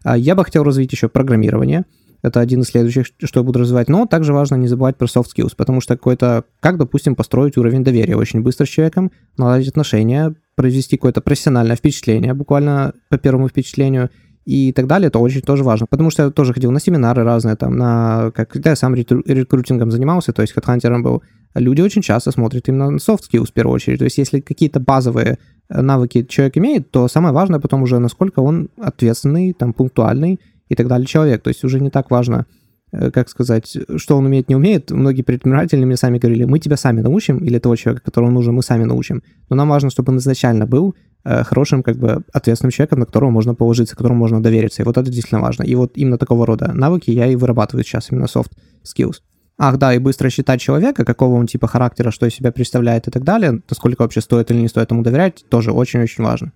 [0.03, 1.85] А я бы хотел развить еще программирование.
[2.21, 3.87] Это один из следующих, что я буду развивать.
[3.87, 7.83] Но также важно не забывать про soft skills, потому что какой-то, как, допустим, построить уровень
[7.83, 14.09] доверия очень быстро с человеком, наладить отношения, произвести какое-то профессиональное впечатление, буквально по первому впечатлению–
[14.49, 15.85] и так далее, это очень тоже важно.
[15.85, 19.91] Потому что я тоже ходил на семинары разные, там, на, как, когда я сам рекрутингом
[19.91, 21.21] занимался, то есть хедхантером был,
[21.53, 23.99] люди очень часто смотрят именно на soft skills в первую очередь.
[23.99, 25.37] То есть если какие-то базовые
[25.69, 30.73] э, навыки человек имеет, то самое важное потом уже, насколько он ответственный, там, пунктуальный и
[30.73, 31.43] так далее человек.
[31.43, 32.47] То есть уже не так важно,
[32.91, 34.89] э, как сказать, что он умеет, не умеет.
[34.89, 38.63] Многие предприниматели мне сами говорили, мы тебя сами научим, или того человека, которого нужен, мы
[38.63, 39.21] сами научим.
[39.47, 43.55] Но нам важно, чтобы он изначально был хорошим, как бы, ответственным человеком, на которого можно
[43.55, 44.81] положиться, которому можно довериться.
[44.81, 45.63] И вот это действительно важно.
[45.63, 48.51] И вот именно такого рода навыки я и вырабатываю сейчас, именно soft
[48.83, 49.21] skills.
[49.61, 53.11] Ах, да, и быстро считать человека, какого он типа характера, что из себя представляет и
[53.11, 56.53] так далее, насколько вообще стоит или не стоит ему доверять, тоже очень-очень важно.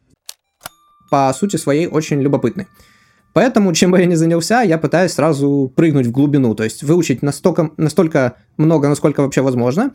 [1.12, 2.68] По сути своей очень любопытный.
[3.34, 7.24] Поэтому, чем бы я ни занялся, я пытаюсь сразу прыгнуть в глубину, то есть выучить
[7.24, 9.92] настолько, настолько много, насколько вообще возможно,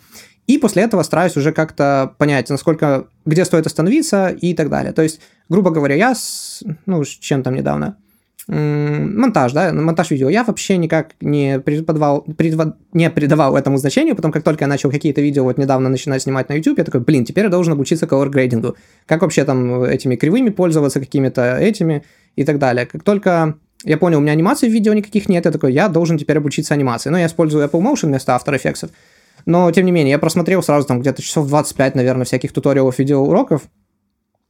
[0.48, 4.92] и после этого стараюсь уже как-то понять, насколько, где стоит остановиться и так далее.
[4.92, 7.96] То есть, грубо говоря, я, с, ну, чем там недавно,
[8.48, 14.32] монтаж, да, монтаж видео, я вообще никак не преподавал, препод, не придавал этому значению, потом
[14.32, 17.24] как только я начал какие-то видео вот недавно начинать снимать на YouTube, я такой, блин,
[17.26, 22.04] теперь я должен обучиться color грейдингу, как вообще там этими кривыми пользоваться, какими-то этими
[22.36, 22.86] и так далее.
[22.86, 26.18] Как только я понял, у меня анимаций в видео никаких нет, я такой, я должен
[26.18, 27.10] теперь обучиться анимации.
[27.10, 28.90] Но я использую Apple Motion вместо After Effects.
[29.46, 33.62] Но, тем не менее, я просмотрел сразу там где-то часов 25, наверное, всяких туториалов, видеоуроков,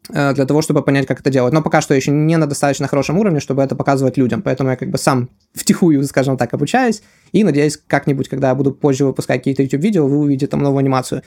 [0.08, 1.52] для того, чтобы понять, как это делать.
[1.52, 4.42] Но пока что еще не на достаточно хорошем уровне, чтобы это показывать людям.
[4.42, 7.02] Поэтому я как бы сам втихую, скажем так, обучаюсь.
[7.32, 11.22] И надеюсь, как-нибудь, когда я буду позже выпускать какие-то YouTube-видео, вы увидите там новую анимацию.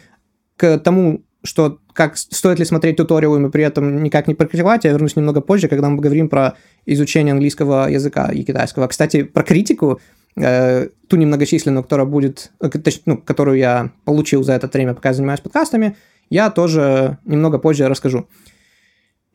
[0.57, 4.91] К тому, что как стоит ли смотреть туториалы и при этом никак не практиковать, я
[4.91, 8.87] вернусь немного позже, когда мы поговорим про изучение английского языка и китайского.
[8.87, 9.99] Кстати, про критику
[10.35, 12.69] э, ту немногочисленную, которая будет, э,
[13.05, 15.97] ну, которую я получил за это время, пока я занимаюсь подкастами,
[16.29, 18.27] я тоже немного позже расскажу.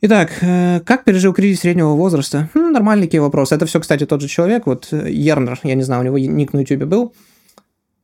[0.02, 2.50] Итак, э, как пережил кризис среднего возраста?
[2.52, 3.52] Хм, нормальненький вопрос.
[3.52, 6.52] Это все, кстати, тот же человек, вот э, Ернер, я не знаю, у него ник
[6.52, 7.14] на YouTube был.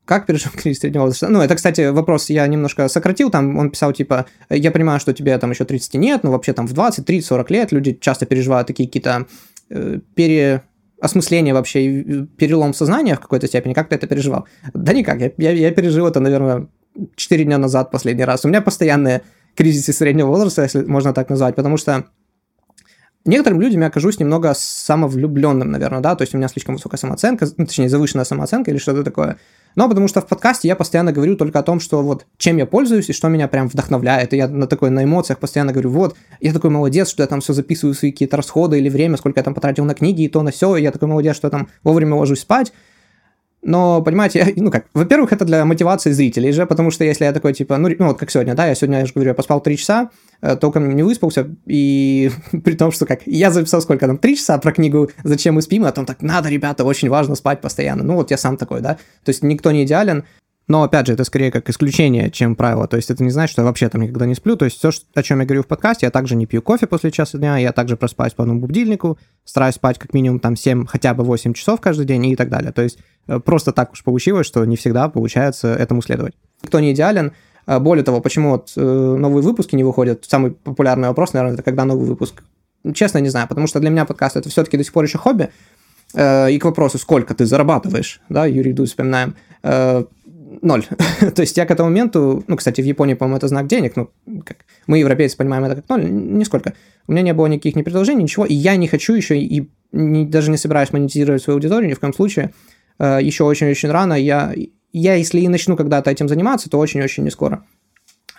[0.07, 1.28] Как пережил кризис среднего возраста?
[1.28, 5.37] Ну, это, кстати, вопрос я немножко сократил, там он писал, типа, я понимаю, что тебе
[5.37, 8.68] там еще 30 нет, но вообще там в 20, 30, 40 лет люди часто переживают
[8.68, 9.26] такие какие-то
[9.68, 13.74] э, переосмысления вообще, перелом сознания в какой-то степени.
[13.74, 14.46] Как ты это переживал?
[14.72, 16.68] Да никак, я, я, я пережил это, наверное,
[17.16, 18.46] 4 дня назад последний раз.
[18.46, 19.20] У меня постоянные
[19.54, 22.06] кризисе среднего возраста, если можно так назвать, потому что
[23.24, 27.46] некоторым людям я окажусь немного самовлюбленным, наверное, да, то есть у меня слишком высокая самооценка,
[27.56, 29.38] ну, точнее, завышенная самооценка или что-то такое.
[29.74, 32.66] Но потому что в подкасте я постоянно говорю только о том, что вот чем я
[32.66, 34.34] пользуюсь и что меня прям вдохновляет.
[34.34, 37.40] И я на такой, на эмоциях постоянно говорю, вот, я такой молодец, что я там
[37.40, 40.42] все записываю свои какие-то расходы или время, сколько я там потратил на книги и то
[40.42, 42.72] на все, и я такой молодец, что я там вовремя ложусь спать.
[43.62, 47.33] Но, понимаете, я, ну как, во-первых, это для мотивации зрителей же, потому что если я
[47.33, 49.61] такой, типа, ну, ну вот как сегодня, да, я сегодня, я же говорю, я поспал
[49.61, 52.31] 3 часа, э, толком не выспался, и
[52.64, 55.85] при том, что как, я записал сколько там, 3 часа про книгу «Зачем мы спим»,
[55.85, 58.03] а там так, надо, ребята, очень важно спать постоянно.
[58.03, 58.94] Ну вот я сам такой, да,
[59.25, 60.25] то есть никто не идеален,
[60.68, 62.87] но, опять же, это скорее как исключение, чем правило.
[62.87, 64.57] То есть это не значит, что я вообще там никогда не сплю.
[64.57, 67.11] То есть все, о чем я говорю в подкасте, я также не пью кофе после
[67.11, 71.14] часа дня, я также проспаюсь по одному будильнику, стараюсь спать как минимум там 7, хотя
[71.14, 72.72] бы 8 часов каждый день и так далее.
[72.72, 76.35] То есть э, просто так уж получилось, что не всегда получается этому следовать.
[76.62, 77.33] Никто не идеален.
[77.66, 80.25] Э, более того, почему вот э, новые выпуски не выходят?
[80.29, 82.44] Самый популярный вопрос, наверное, это когда новый выпуск.
[82.94, 85.51] Честно, не знаю, потому что для меня подкаст это все-таки до сих пор еще хобби.
[86.14, 89.35] И к вопросу, сколько ты зарабатываешь, да, Юрий Ду вспоминаем
[90.62, 90.85] ноль.
[91.35, 94.11] То есть я к этому моменту, ну, кстати, в Японии, по-моему, это знак денег, ну,
[94.44, 96.75] как мы, европейцы, понимаем это как ноль, нисколько.
[97.07, 100.25] У меня не было никаких ни предложений, ничего, и я не хочу еще, и не,
[100.25, 102.53] даже не собираюсь монетизировать свою аудиторию ни в коем случае.
[102.98, 104.14] Э, еще очень-очень рано.
[104.14, 104.55] Я,
[104.92, 107.64] я, если и начну когда-то этим заниматься, то очень-очень не скоро.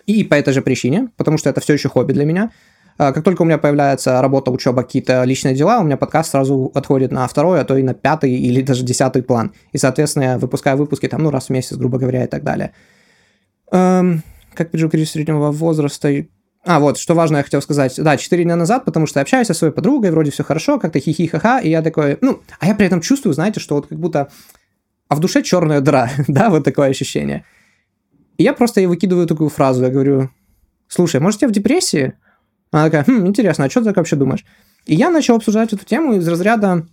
[0.05, 2.51] И по этой же причине, потому что это все еще хобби для меня–
[2.97, 7.11] как только у меня появляется работа, учеба, какие-то личные дела, у меня подкаст сразу отходит
[7.11, 9.53] на второй, а то и на пятый или даже десятый план.
[9.71, 12.73] И, соответственно, я выпускаю выпуски там, ну, раз в месяц, грубо говоря, и так далее.
[13.71, 14.21] Эм,
[14.53, 16.09] как пережил кризис среднего возраста?
[16.65, 17.95] А, вот, что важно, я хотел сказать.
[17.97, 20.99] Да, 4 дня назад, потому что я общаюсь со своей подругой, вроде все хорошо, как-то
[20.99, 24.29] хихи-ха-ха, и я такой, ну, а я при этом чувствую, знаете, что вот как будто,
[25.09, 27.43] а в душе черная дыра, да, вот такое ощущение.
[28.37, 30.29] И я просто ей выкидываю такую фразу, я говорю,
[30.87, 32.13] слушай, может, я в депрессии?
[32.73, 34.43] Она такая, хм, интересно, а что ты так вообще думаешь?
[34.87, 36.87] И я начал обсуждать эту тему из разряда,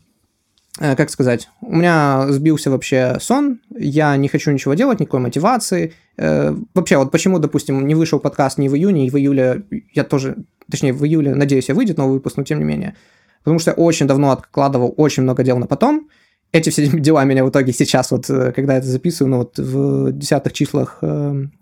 [0.79, 5.95] э, как сказать, у меня сбился вообще сон, я не хочу ничего делать, никакой мотивации.
[6.19, 9.63] Э, вообще, вот почему, допустим, не вышел подкаст ни в июне, и в июле
[9.95, 10.37] я тоже,
[10.71, 12.95] точнее, в июле, надеюсь, я выйдет новый выпуск, но тем не менее.
[13.43, 16.11] Потому что я очень давно откладывал очень много дел на потом.
[16.53, 19.59] Эти все дела меня в итоге сейчас, вот э, когда я это записываю, ну вот
[19.59, 20.99] в десятых числах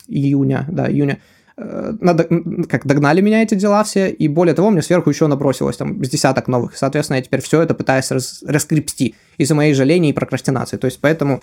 [0.08, 2.28] июня, да, июня, Э, надо,
[2.68, 6.08] как догнали меня эти дела все, и более того, мне сверху еще набросилось там с
[6.08, 6.76] десяток новых.
[6.76, 10.76] Соответственно, я теперь все это пытаюсь рас, раскрепсти из-за моей жаления и прокрастинации.
[10.76, 11.42] То есть, поэтому,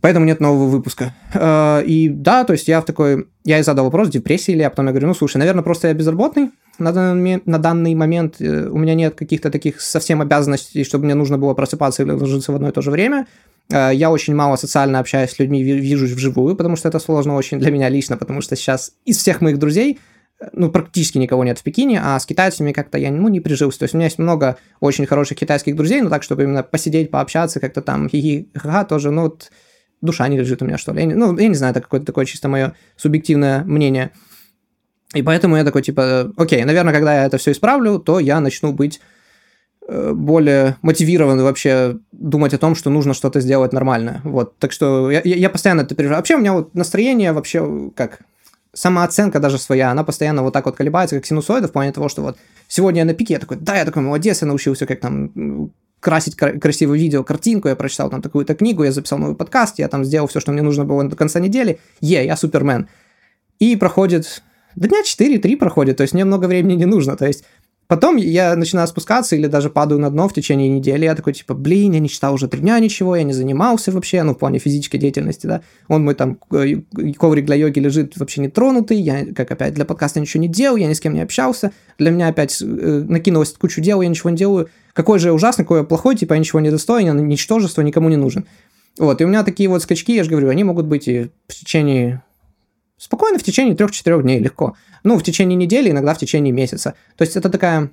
[0.00, 1.14] поэтому нет нового выпуска.
[1.34, 3.28] Э, и да, то есть я в такой...
[3.44, 5.94] Я и задал вопрос, депрессии или я, потом я говорю, ну, слушай, наверное, просто я
[5.94, 11.06] безработный, на данный, на данный момент э, у меня нет каких-то таких совсем обязанностей, чтобы
[11.06, 13.26] мне нужно было просыпаться или ложиться в одно и то же время.
[13.70, 17.58] Э, я очень мало социально общаюсь с людьми, вижусь вживую, потому что это сложно очень
[17.58, 19.98] для меня лично, потому что сейчас из всех моих друзей
[20.52, 23.80] ну, практически никого нет в Пекине, а с китайцами как-то я, ну, не прижился.
[23.80, 27.10] То есть у меня есть много очень хороших китайских друзей, но так, чтобы именно посидеть,
[27.10, 29.50] пообщаться, как-то там хихи-ха тоже, ну, вот
[30.00, 31.00] душа не лежит у меня, что ли.
[31.00, 34.10] Я не, ну, я не знаю, это какое-то такое чисто мое субъективное мнение.
[35.14, 38.72] И поэтому я такой, типа, окей, наверное, когда я это все исправлю, то я начну
[38.72, 39.00] быть
[39.88, 44.20] э, более мотивирован вообще думать о том, что нужно что-то сделать нормальное.
[44.24, 46.18] Вот, так что я, я постоянно это переживаю.
[46.18, 48.20] Вообще у меня вот настроение вообще как
[48.74, 52.22] самооценка даже своя, она постоянно вот так вот колебается, как синусоида, в плане того, что
[52.22, 52.36] вот
[52.68, 56.36] сегодня я на пике, я такой, да, я такой молодец, я научился как там красить
[56.36, 60.28] красивое видео, картинку, я прочитал там такую-то книгу, я записал новый подкаст, я там сделал
[60.28, 62.88] все, что мне нужно было до конца недели, е, я супермен.
[63.58, 64.42] И проходит
[64.76, 67.44] да дня 4-3 проходит, то есть мне много времени не нужно, то есть
[67.88, 71.06] Потом я начинаю спускаться или даже падаю на дно в течение недели.
[71.06, 74.22] Я такой, типа, блин, я не читал уже три дня ничего, я не занимался вообще,
[74.24, 75.62] ну, в плане физической деятельности, да.
[75.88, 76.82] Он мой там э,
[77.16, 80.76] коврик для йоги лежит вообще не тронутый, я, как опять, для подкаста ничего не делал,
[80.76, 81.72] я ни с кем не общался.
[81.98, 84.68] Для меня опять э, накинулось кучу дел, я ничего не делаю.
[84.98, 88.48] Какой же ужасный, какой плохой, типа, я ничего не достоин, ничтожество, никому не нужен.
[88.98, 91.54] Вот, и у меня такие вот скачки, я же говорю, они могут быть и в
[91.54, 92.24] течение
[92.96, 94.74] Спокойно в течение 3-4 дней, легко.
[95.04, 96.94] Ну, в течение недели, иногда в течение месяца.
[97.16, 97.92] То есть это такая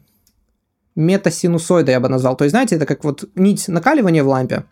[0.96, 2.36] метасинусоида, я бы назвал.
[2.36, 4.64] То есть, знаете, это как вот нить накаливания в лампе.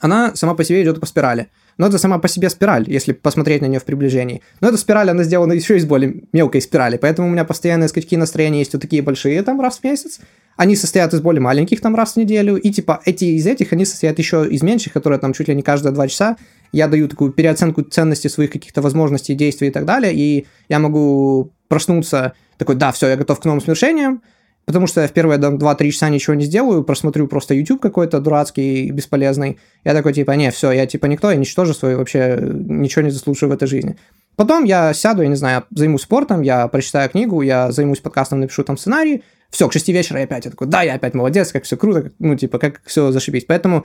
[0.00, 1.48] она сама по себе идет по спирали.
[1.78, 4.42] Но это сама по себе спираль, если посмотреть на нее в приближении.
[4.60, 8.16] Но эта спираль, она сделана еще из более мелкой спирали, поэтому у меня постоянные скачки
[8.16, 10.20] настроения есть вот такие большие там раз в месяц,
[10.56, 13.84] они состоят из более маленьких там раз в неделю, и типа эти из этих, они
[13.84, 16.36] состоят еще из меньших, которые там чуть ли не каждые два часа.
[16.72, 21.52] Я даю такую переоценку ценности своих каких-то возможностей, действий и так далее, и я могу
[21.68, 24.22] проснуться такой, да, все, я готов к новым свершениям,
[24.66, 28.90] потому что я в первые 2-3 часа ничего не сделаю, просмотрю просто YouTube какой-то дурацкий,
[28.90, 29.58] бесполезный.
[29.84, 33.52] Я такой, типа, не, все, я типа никто, я ничтожество, и вообще ничего не заслуживаю
[33.52, 33.96] в этой жизни.
[34.36, 38.64] Потом я сяду, я не знаю, займусь спортом, я прочитаю книгу, я займусь подкастом, напишу
[38.64, 41.64] там сценарий, все, к 6 вечера я опять я такой, да, я опять молодец, как
[41.64, 43.44] все круто, как, ну, типа, как все зашибись.
[43.44, 43.84] Поэтому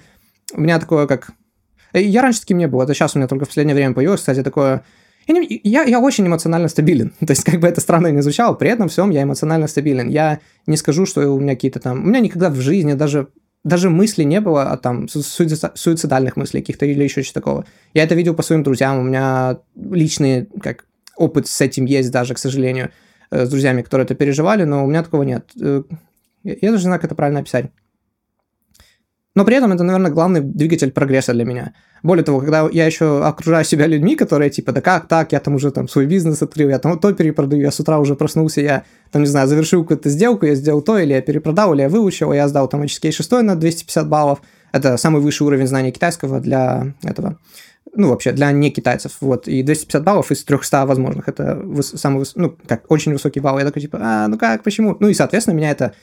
[0.54, 1.32] у меня такое, как...
[1.92, 4.22] Э, я раньше таким не был, это сейчас у меня только в последнее время появилось,
[4.22, 4.84] кстати, такое...
[5.28, 7.14] Я, я, очень эмоционально стабилен.
[7.20, 10.10] То есть, как бы это странно не звучало, при этом всем я эмоционально стабилен.
[10.10, 12.04] Я не скажу, что у меня какие-то там...
[12.04, 13.28] У меня никогда в жизни даже
[13.64, 17.66] даже мысли не было, а там суицидальных мыслей каких-то или еще чего-то такого.
[17.94, 20.86] Я это видел по своим друзьям, у меня личный как
[21.18, 22.92] опыт с этим есть даже, к сожалению.
[23.30, 25.52] Э, с друзьями, которые это переживали, но у меня такого нет.
[25.60, 25.84] Э,
[26.44, 27.72] я даже не знаю, как это правильно описать.
[29.36, 31.74] Но при этом это, наверное, главный двигатель прогресса для меня.
[32.04, 35.56] Более того, когда я еще окружаю себя людьми, которые типа, да как так, я там
[35.56, 38.84] уже там свой бизнес открыл, я там то перепродаю, я с утра уже проснулся, я
[39.12, 42.34] там, не знаю, завершил какую-то сделку, я сделал то, или я перепродал, или я выучил,
[42.34, 44.42] я сдал там HSK 6 на 250 баллов.
[44.72, 47.40] Это самый высший уровень знания китайского для этого.
[47.96, 52.56] Ну, вообще, для не китайцев, вот, и 250 баллов из 300 возможных, это самый, ну,
[52.68, 54.96] как, очень высокий балл, я такой, типа, а, ну как, почему?
[55.00, 55.94] Ну, и, соответственно, меня это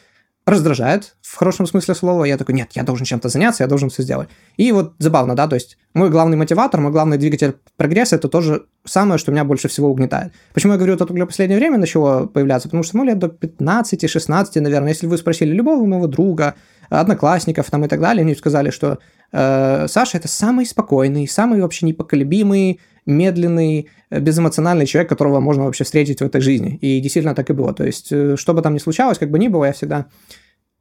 [0.46, 2.24] раздражает в хорошем смысле слова.
[2.24, 4.28] Я такой, нет, я должен чем-то заняться, я должен все сделать.
[4.56, 8.66] И вот забавно, да, то есть мой главный мотиватор, мой главный двигатель прогресса, это тоже
[8.84, 10.32] самое, что меня больше всего угнетает.
[10.52, 12.68] Почему я говорю, это только последнее время начало появляться?
[12.68, 16.54] Потому что, ну, лет до 15-16, наверное, если вы спросили любого моего друга,
[16.90, 18.98] одноклассников там и так далее, они сказали, что
[19.32, 25.84] э, Саша это самый спокойный, самый вообще непоколебимый, медленный, э, безэмоциональный человек, которого можно вообще
[25.84, 26.78] встретить в этой жизни.
[26.80, 27.74] И действительно так и было.
[27.74, 30.06] То есть, э, что бы там ни случалось, как бы ни было, я всегда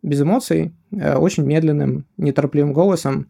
[0.02, 3.28] без эмоций, э, очень медленным, неторопливым голосом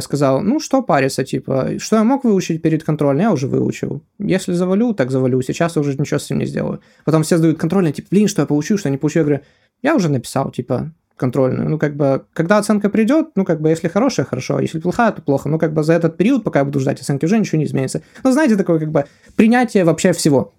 [0.00, 4.04] сказал, ну что париться, типа, что я мог выучить перед контрольной, я уже выучил.
[4.20, 6.80] Если завалю, так завалю, сейчас уже ничего с этим не сделаю.
[7.04, 9.18] Потом все сдают контрольные, типа, блин, что я получу, что я не получу.
[9.18, 9.40] Я говорю,
[9.82, 11.68] я уже написал, типа, контрольную.
[11.68, 15.12] Ну, как бы, когда оценка придет, ну, как бы, если хорошая, хорошо, а если плохая,
[15.12, 15.48] то плохо.
[15.48, 18.02] Ну, как бы, за этот период, пока я буду ждать оценки, уже ничего не изменится.
[18.24, 19.04] Ну, знаете, такое, как бы,
[19.36, 20.52] принятие вообще всего.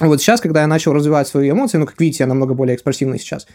[0.00, 3.18] Вот сейчас, когда я начал развивать свои эмоции, ну, как видите, я намного более экспрессивный
[3.18, 3.46] сейчас,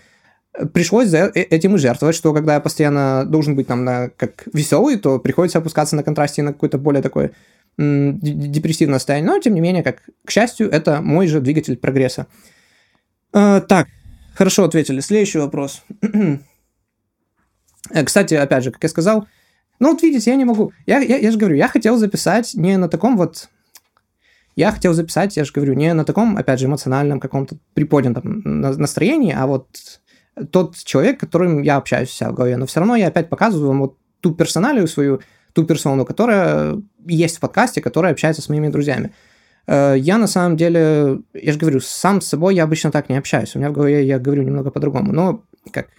[0.74, 4.48] пришлось за э, этим и жертвовать, что когда я постоянно должен быть там на, как
[4.54, 7.32] веселый, то приходится опускаться на контрасте на какой-то более такой
[7.78, 9.32] депрессивное состояние.
[9.32, 12.28] Но, тем не менее, как, к счастью, это мой же двигатель прогресса.
[13.34, 13.88] Э, так,
[14.36, 15.00] хорошо ответили.
[15.00, 15.84] Следующий вопрос.
[17.92, 19.28] Э, кстати, опять же, как я сказал,
[19.80, 20.74] ну вот видите, я не могу.
[20.86, 23.50] Я, я, я же говорю, я хотел записать не на таком вот...
[24.56, 29.34] Я хотел записать, я же говорю, не на таком, опять же, эмоциональном каком-то приподнятом настроении,
[29.34, 29.68] а вот
[30.52, 32.58] тот человек, которым я общаюсь вся в голове.
[32.58, 35.22] Но все равно я опять показываю вам вот ту персоналию свою,
[35.54, 39.14] ту персону, которая есть в подкасте, которая общается с моими друзьями.
[39.70, 43.18] Э, я на самом деле, я же говорю, сам с собой я обычно так не
[43.18, 43.56] общаюсь.
[43.56, 45.12] У меня в голове я говорю немного по-другому.
[45.14, 45.90] Но как,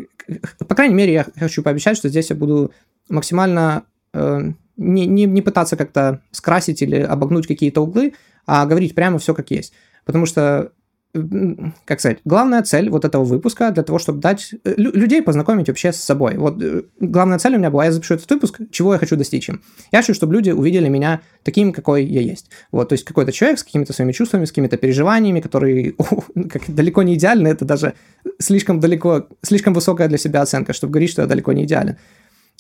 [0.67, 2.73] по крайней мере, я хочу пообещать, что здесь я буду
[3.09, 4.41] максимально э,
[4.77, 9.53] не, не, не пытаться как-то скрасить или обогнуть какие-то углы, а говорить прямо все как
[9.53, 9.73] есть.
[10.05, 10.73] Потому что
[11.13, 15.93] как сказать, главная цель вот этого выпуска для того, чтобы дать э, людей познакомить вообще
[15.93, 16.37] с собой.
[16.37, 19.49] Вот э, главная цель у меня была, я запишу этот выпуск, чего я хочу достичь
[19.49, 19.61] им.
[19.91, 22.51] Я хочу, чтобы люди увидели меня таким, какой я есть.
[22.71, 26.63] Вот, то есть какой-то человек с какими-то своими чувствами, с какими-то переживаниями, которые о, как,
[26.69, 27.95] далеко не идеальны, это даже
[28.39, 31.97] слишком далеко, слишком высокая для себя оценка, чтобы говорить, что я далеко не идеален.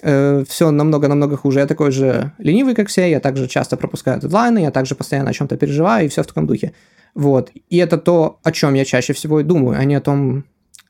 [0.02, 1.60] Э, все намного-намного хуже.
[1.60, 5.34] Я такой же ленивый, как все, я также часто пропускаю дедлайны, я также постоянно о
[5.34, 6.72] чем-то переживаю, и все в таком духе.
[7.14, 7.50] Вот.
[7.68, 10.44] И это то, о чем я чаще всего и думаю, а не о том,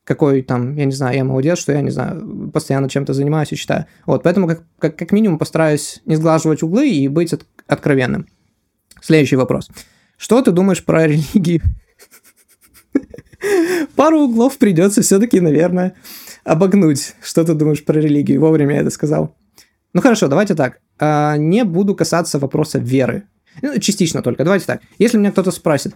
[0.05, 3.57] какой там, я не знаю, я молодец, что я, не знаю, постоянно чем-то занимаюсь и
[3.57, 3.87] читаю.
[4.07, 8.27] Вот, поэтому как, как, как минимум постараюсь не сглаживать углы и быть от, откровенным.
[9.01, 9.71] Следующий вопрос.
[10.17, 11.63] Что ты думаешь про религию?
[13.97, 15.95] Пару углов придется все-таки, наверное,
[16.45, 17.15] обогнуть.
[17.23, 18.41] Что ты думаешь про религию?
[18.41, 19.37] Вовремя я это сказал.
[19.93, 20.81] Ну хорошо, давайте так.
[20.99, 23.25] А, не буду касаться вопроса веры.
[23.63, 24.45] Ну, частично только.
[24.45, 24.83] Давайте так.
[24.99, 25.95] Если меня кто-то спросит,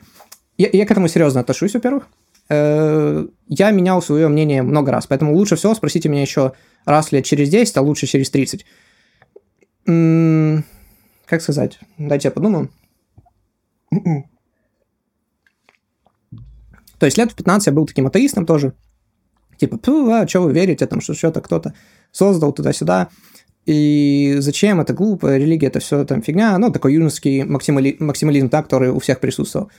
[0.59, 2.09] я, я к этому серьезно отношусь, во-первых.
[2.49, 6.53] Э, я менял свое мнение много раз, поэтому лучше всего спросите меня еще
[6.85, 8.65] раз лет через 10, а лучше через 30.
[9.87, 10.65] М-м,
[11.27, 11.79] как сказать?
[11.99, 12.71] Дайте я подумаю.
[16.99, 18.75] То есть лет в 15 я был таким атеистом тоже.
[19.59, 19.79] Типа,
[20.13, 21.75] а что вы верите, там, что что-то кто-то
[22.13, 23.09] создал туда-сюда.
[23.67, 27.97] И зачем это глупо, религия это все там фигня, ну, такой юношеский максимали...
[27.99, 29.71] максимализм, да, который у всех присутствовал.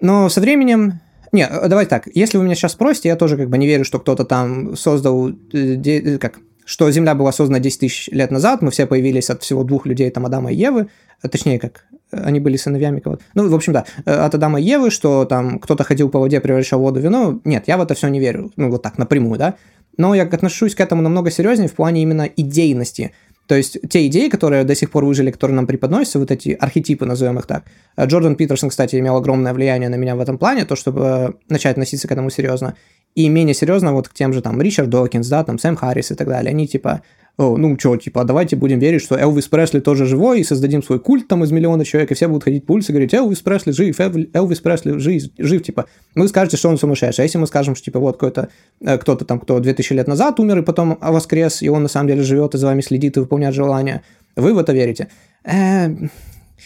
[0.00, 1.00] Но со временем
[1.32, 3.98] не, давай так, если вы меня сейчас спросите, я тоже как бы не верю, что
[3.98, 8.86] кто-то там создал, э, как, что Земля была создана 10 тысяч лет назад, мы все
[8.86, 10.88] появились от всего двух людей, там, Адама и Евы,
[11.20, 13.22] а точнее, как, они были сыновьями кого-то.
[13.34, 16.40] Ну, в общем, да, э, от Адама и Евы, что там кто-то ходил по воде,
[16.40, 17.40] превращал воду в вино.
[17.44, 19.54] Нет, я в это все не верю, ну, вот так, напрямую, да.
[19.96, 23.12] Но я отношусь к этому намного серьезнее в плане именно идейности.
[23.46, 27.06] То есть те идеи, которые до сих пор выжили, которые нам преподносятся, вот эти архетипы,
[27.06, 27.64] назовем их так.
[27.96, 31.32] Э, Джордан Питерсон, кстати, имел огромное влияние на меня в этом плане, то, чтобы э,
[31.48, 32.74] начать относиться к этому серьезно.
[33.14, 36.14] И менее серьезно вот к тем же там Ричард Докинс, да, там Сэм Харрис и
[36.14, 36.50] так далее.
[36.50, 37.02] Они типа
[37.38, 41.28] ну что, типа, давайте будем верить, что Элвис Пресли тоже живой, и создадим свой культ
[41.28, 44.00] там из миллиона человек, и все будут ходить по улице и говорить, Элвис Пресли жив,
[44.00, 45.86] Элвис Пресли жив, жив, типа.
[46.14, 48.48] Вы скажете, что он сумасшедший, а если мы скажем, что, типа, вот какой-то,
[48.80, 52.08] э, кто-то там, кто 2000 лет назад умер, и потом воскрес, и он на самом
[52.08, 54.02] деле живет, и за вами следит, и выполняет желания,
[54.34, 55.08] вы в это верите.
[55.44, 55.88] Э,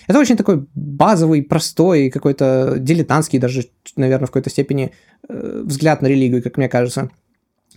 [0.06, 3.64] это очень такой базовый, простой, какой-то дилетантский даже,
[3.96, 4.92] наверное, в какой-то степени
[5.28, 7.10] э, взгляд на религию, как мне кажется.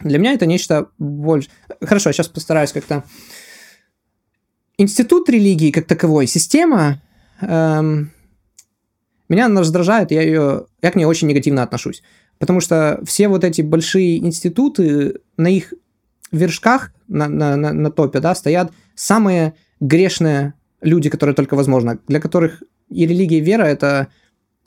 [0.03, 1.49] Для меня это нечто больше...
[1.81, 3.03] Хорошо, я сейчас постараюсь как-то...
[4.77, 7.01] Институт религии как таковой, система,
[7.41, 8.11] эм,
[9.29, 12.01] меня она раздражает, я, ее, я к ней очень негативно отношусь.
[12.39, 15.73] Потому что все вот эти большие институты, на их
[16.31, 22.19] вершках, на, на, на, на топе, да, стоят самые грешные люди, которые только возможно, для
[22.19, 24.07] которых и религия, и вера– это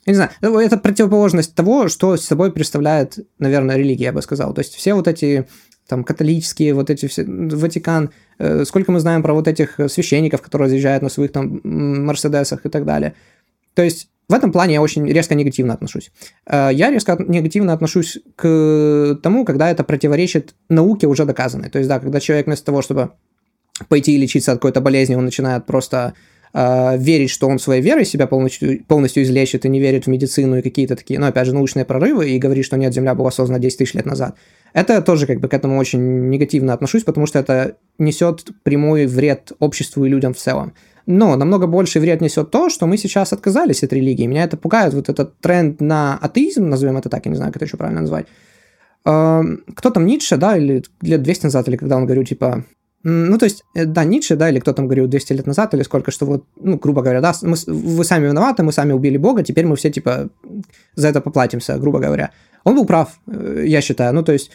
[0.06, 4.54] я не знаю, ну, это противоположность того, что собой представляет, наверное, религия, я бы сказал.
[4.54, 5.46] То есть все вот эти
[5.88, 10.66] там католические, вот эти все, Ватикан, э, сколько мы знаем про вот этих священников, которые
[10.66, 13.14] разъезжают на своих там Мерседесах и так далее.
[13.74, 16.10] То есть в этом плане я очень резко негативно отношусь.
[16.46, 21.70] Э, я резко негативно отношусь к тому, когда это противоречит науке уже доказанной.
[21.70, 23.10] То есть, да, когда человек вместо того, чтобы
[23.88, 26.14] пойти и лечиться от какой-то болезни, он начинает просто
[26.56, 30.56] э, верить, что он своей верой себя полностью, полностью излечит и не верит в медицину
[30.56, 33.58] и какие-то такие, ну, опять же, научные прорывы, и говорит, что нет, Земля была создана
[33.58, 34.36] 10 тысяч лет назад.
[34.72, 39.52] Это тоже как бы к этому очень негативно отношусь, потому что это несет прямой вред
[39.58, 40.72] обществу и людям в целом.
[41.04, 44.26] Но намного больше вред несет то, что мы сейчас отказались от религии.
[44.26, 47.56] Меня это пугает, вот этот тренд на атеизм, назовем это так, я не знаю, как
[47.56, 48.26] это еще правильно назвать.
[49.04, 52.64] Эм, кто там, Ницше, да, или лет 200 назад, или когда он говорил, типа,
[53.02, 55.82] ну, то есть, э, да, Ницше, да, или кто там говорил 200 лет назад, или
[55.82, 59.42] сколько, что вот, ну, грубо говоря, да, мы, вы сами виноваты, мы сами убили Бога,
[59.42, 60.28] теперь мы все, типа,
[60.94, 62.30] за это поплатимся, грубо говоря.
[62.64, 64.12] Он был прав, э, я считаю.
[64.12, 64.50] Ну, то есть,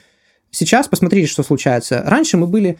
[0.49, 2.04] сейчас посмотрите, что случается.
[2.06, 2.77] Раньше мы были...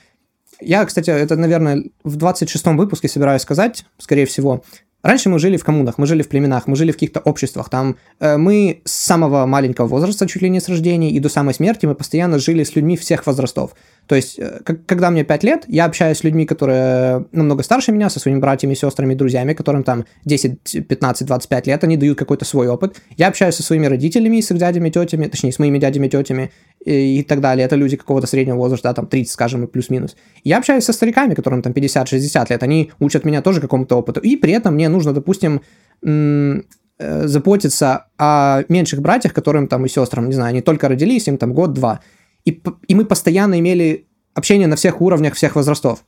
[0.60, 4.64] Я, кстати, это, наверное, в 26-м выпуске собираюсь сказать, скорее всего.
[5.04, 7.70] Раньше мы жили в коммунах, мы жили в племенах, мы жили в каких-то обществах.
[7.70, 11.54] Там э, мы с самого маленького возраста, чуть ли не с рождения, и до самой
[11.54, 13.72] смерти мы постоянно жили с людьми всех возрастов.
[14.06, 18.10] То есть, э, когда мне 5 лет, я общаюсь с людьми, которые намного старше меня,
[18.10, 22.68] со своими братьями, сестрами, друзьями, которым там 10, 15, 25 лет, они дают какой-то свой
[22.68, 23.02] опыт.
[23.18, 26.52] Я общаюсь со своими родителями, с их дядями, тетями, точнее, с моими дядями, тетями
[26.86, 27.66] и, так далее.
[27.66, 30.16] Это люди какого-то среднего возраста, да, там 30, скажем, плюс-минус.
[30.44, 34.20] Я общаюсь со стариками, которым там 50-60 лет, они учат меня тоже какому-то опыту.
[34.20, 35.62] И при этом мне нужно, допустим,
[36.04, 36.62] э,
[36.98, 41.54] заботиться о меньших братьях, которым там и сестрам, не знаю, они только родились, им там
[41.54, 42.02] год-два
[42.46, 46.04] и, и мы постоянно имели общение на всех уровнях, всех возрастов.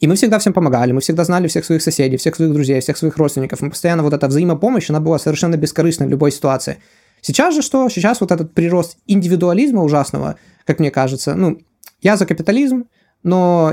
[0.00, 2.96] И мы всегда всем помогали, мы всегда знали всех своих соседей, всех своих друзей, всех
[2.96, 3.60] своих родственников.
[3.60, 6.78] Мы постоянно вот эта взаимопомощь, она была совершенно бескорыстной в любой ситуации.
[7.26, 7.88] Сейчас же что?
[7.88, 11.34] Сейчас вот этот прирост индивидуализма ужасного, как мне кажется.
[11.34, 11.58] Ну,
[12.00, 12.84] я за капитализм,
[13.24, 13.72] но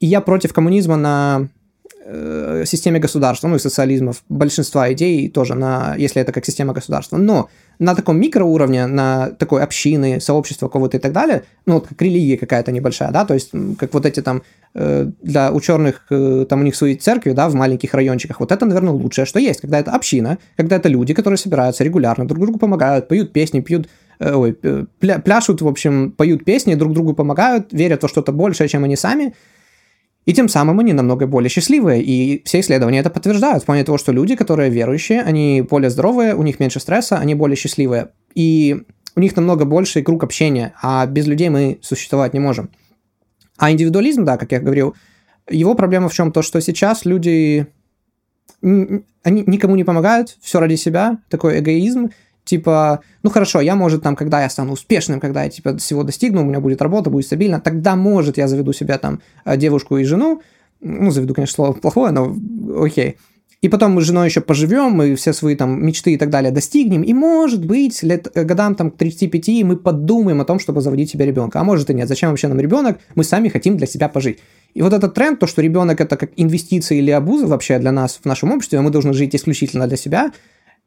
[0.00, 1.48] я против коммунизма на
[2.08, 7.18] э, системе государства, ну и социализма, большинства идей тоже, на, если это как система государства.
[7.18, 12.00] Но на таком микроуровне, на такой общины, сообщества кого-то и так далее, ну вот как
[12.02, 14.42] религия какая-то небольшая, да, то есть как вот эти там
[14.74, 18.52] э, для у черных, э, там у них свои церкви, да, в маленьких райончиках, вот
[18.52, 22.40] это, наверное, лучшее, что есть, когда это община, когда это люди, которые собираются регулярно, друг
[22.40, 24.58] другу помогают, поют песни, пьют э, ой,
[24.98, 28.96] пля, пляшут, в общем, поют песни, друг другу помогают, верят во что-то большее, чем они
[28.96, 29.34] сами,
[30.28, 32.02] и тем самым они намного более счастливые.
[32.02, 36.34] И все исследования это подтверждают в плане того, что люди, которые верующие, они более здоровые,
[36.34, 38.08] у них меньше стресса, они более счастливые.
[38.34, 38.76] И
[39.16, 42.68] у них намного больше круг общения, а без людей мы существовать не можем.
[43.56, 44.94] А индивидуализм, да, как я говорил,
[45.48, 46.30] его проблема в чем?
[46.30, 47.66] То, что сейчас люди
[48.60, 49.04] они
[49.46, 52.10] никому не помогают, все ради себя, такой эгоизм,
[52.48, 56.42] типа, ну хорошо, я, может, там, когда я стану успешным, когда я, типа, всего достигну,
[56.42, 60.04] у меня будет работа, будет стабильно, тогда, может, я заведу себя, там, э, девушку и
[60.04, 60.42] жену,
[60.80, 62.34] ну, заведу, конечно, слово плохое, но
[62.82, 63.16] окей.
[63.60, 66.52] и потом мы с женой еще поживем, мы все свои там мечты и так далее
[66.52, 70.80] достигнем, и может быть лет, э, годам там к 35 мы подумаем о том, чтобы
[70.80, 71.60] заводить себе ребенка.
[71.60, 72.08] А может и нет.
[72.08, 72.98] Зачем вообще нам ребенок?
[73.14, 74.38] Мы сами хотим для себя пожить.
[74.74, 78.20] И вот этот тренд, то, что ребенок это как инвестиция или обуза вообще для нас
[78.22, 80.30] в нашем обществе, мы должны жить исключительно для себя,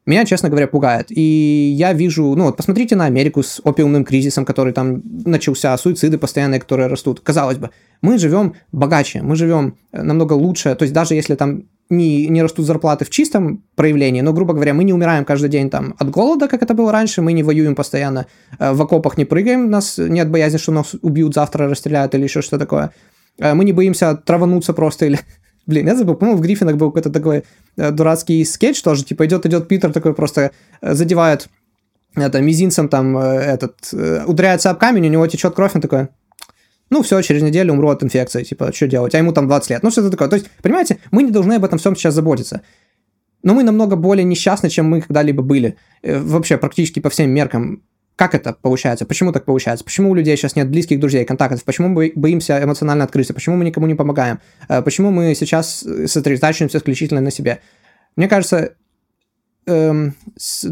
[0.04, 1.06] меня, честно говоря, пугает.
[1.10, 6.18] И я вижу, ну вот посмотрите на Америку с опиумным кризисом, который там начался, суициды
[6.18, 7.20] постоянные, которые растут.
[7.20, 10.74] Казалось бы, мы живем богаче, мы живем э, намного лучше.
[10.74, 14.74] То есть даже если там не, не растут зарплаты в чистом проявлении, но, грубо говоря,
[14.74, 17.76] мы не умираем каждый день там от голода, как это было раньше, мы не воюем
[17.76, 18.26] постоянно,
[18.58, 22.42] э, в окопах не прыгаем, нас нет боязни, что нас убьют завтра, расстреляют или еще
[22.42, 22.90] что такое.
[23.38, 25.20] Э, мы не боимся травануться просто или
[25.66, 27.44] Блин, я забыл, по-моему, в Гриффинах был какой-то такой
[27.76, 30.50] э, дурацкий скетч тоже, типа идет, идет Питер такой просто
[30.80, 31.48] э, задевает
[32.14, 36.08] это, мизинцем там э, этот, э, ударяется об камень, у него течет кровь, он такой,
[36.90, 39.82] ну все, через неделю умру от инфекции, типа, что делать, а ему там 20 лет,
[39.82, 40.28] ну что-то такое.
[40.28, 42.62] То есть, понимаете, мы не должны об этом всем сейчас заботиться.
[43.42, 45.76] Но мы намного более несчастны, чем мы когда-либо были.
[46.02, 47.82] Э, вообще, практически по всем меркам.
[48.16, 49.06] Как это получается?
[49.06, 49.84] Почему так получается?
[49.84, 51.64] Почему у людей сейчас нет близких друзей, контактов?
[51.64, 53.32] Почему мы боимся эмоционально открыться?
[53.34, 54.38] Почему мы никому не помогаем?
[54.68, 57.60] Э, почему мы сейчас сосредотачиваемся исключительно на себе?
[58.16, 58.74] Мне кажется,
[59.66, 60.14] эм,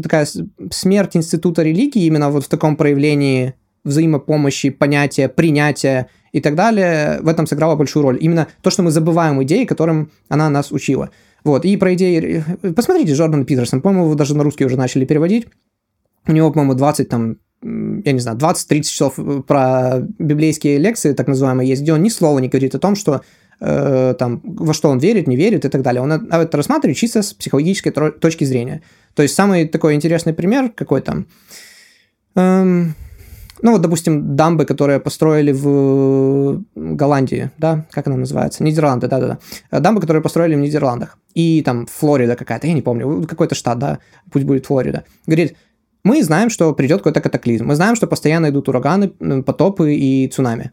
[0.03, 0.27] такая
[0.71, 7.27] смерть института религии именно вот в таком проявлении взаимопомощи, понятия, принятия и так далее, в
[7.27, 8.17] этом сыграла большую роль.
[8.21, 11.09] Именно то, что мы забываем идеи, которым она нас учила.
[11.43, 12.43] Вот, и про идеи...
[12.75, 15.47] Посмотрите Джордан Питерсон, по-моему, его даже на русский уже начали переводить.
[16.27, 21.27] У него, по-моему, 20 там я не знаю, 20-30 часов э, про библейские лекции, так
[21.27, 23.21] называемые, есть, где он ни слова не говорит о том, что
[23.59, 26.01] э, там, во что он верит, не верит и так далее.
[26.01, 28.81] Он это рассматривает чисто с психологической точки зрения.
[29.13, 31.27] То есть самый такой интересный пример какой там...
[32.35, 32.95] Эм,
[33.61, 38.63] ну, вот, допустим, дамбы, которые построили в Голландии, да, как она называется?
[38.63, 39.79] Нидерланды, да-да-да.
[39.79, 41.19] Дамбы, которые построили в Нидерландах.
[41.35, 43.99] И там Флорида какая-то, я не помню, какой-то штат, да,
[44.31, 45.03] пусть будет Флорида.
[45.27, 45.55] Говорит,
[46.03, 47.65] мы знаем, что придет какой-то катаклизм.
[47.65, 49.09] Мы знаем, что постоянно идут ураганы,
[49.43, 50.71] потопы и цунами.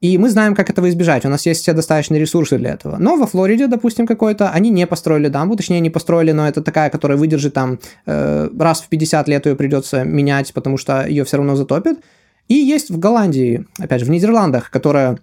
[0.00, 1.24] И мы знаем, как этого избежать.
[1.24, 2.98] У нас есть все достаточные ресурсы для этого.
[2.98, 6.90] Но во Флориде, допустим, какой-то, они не построили дамбу, точнее, не построили, но это такая,
[6.90, 11.38] которая выдержит там э, раз в 50 лет ее придется менять, потому что ее все
[11.38, 12.00] равно затопит.
[12.48, 15.18] И есть в Голландии, опять же, в Нидерландах, которая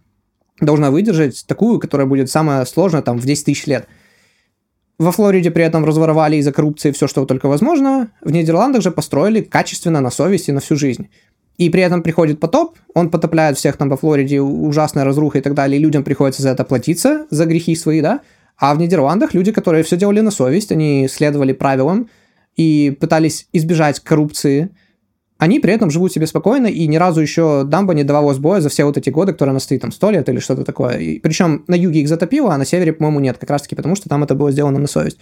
[0.59, 3.87] должна выдержать такую, которая будет самая сложная там в 10 тысяч лет.
[5.01, 8.11] Во Флориде при этом разворовали из-за коррупции все, что только возможно.
[8.21, 11.09] В Нидерландах же построили качественно, на совести, на всю жизнь.
[11.57, 15.55] И при этом приходит потоп, он потопляет всех там во Флориде, ужасная разруха и так
[15.55, 18.19] далее, и людям приходится за это платиться, за грехи свои, да?
[18.57, 22.07] А в Нидерландах люди, которые все делали на совесть, они следовали правилам
[22.55, 24.69] и пытались избежать коррупции,
[25.41, 28.69] они при этом живут себе спокойно, и ни разу еще дамба не давала сбоя за
[28.69, 30.99] все вот эти годы, которые она стоит там сто лет или что-то такое.
[30.99, 33.95] И, причем на юге их затопило, а на севере, по-моему, нет, как раз таки потому,
[33.95, 35.17] что там это было сделано на совесть.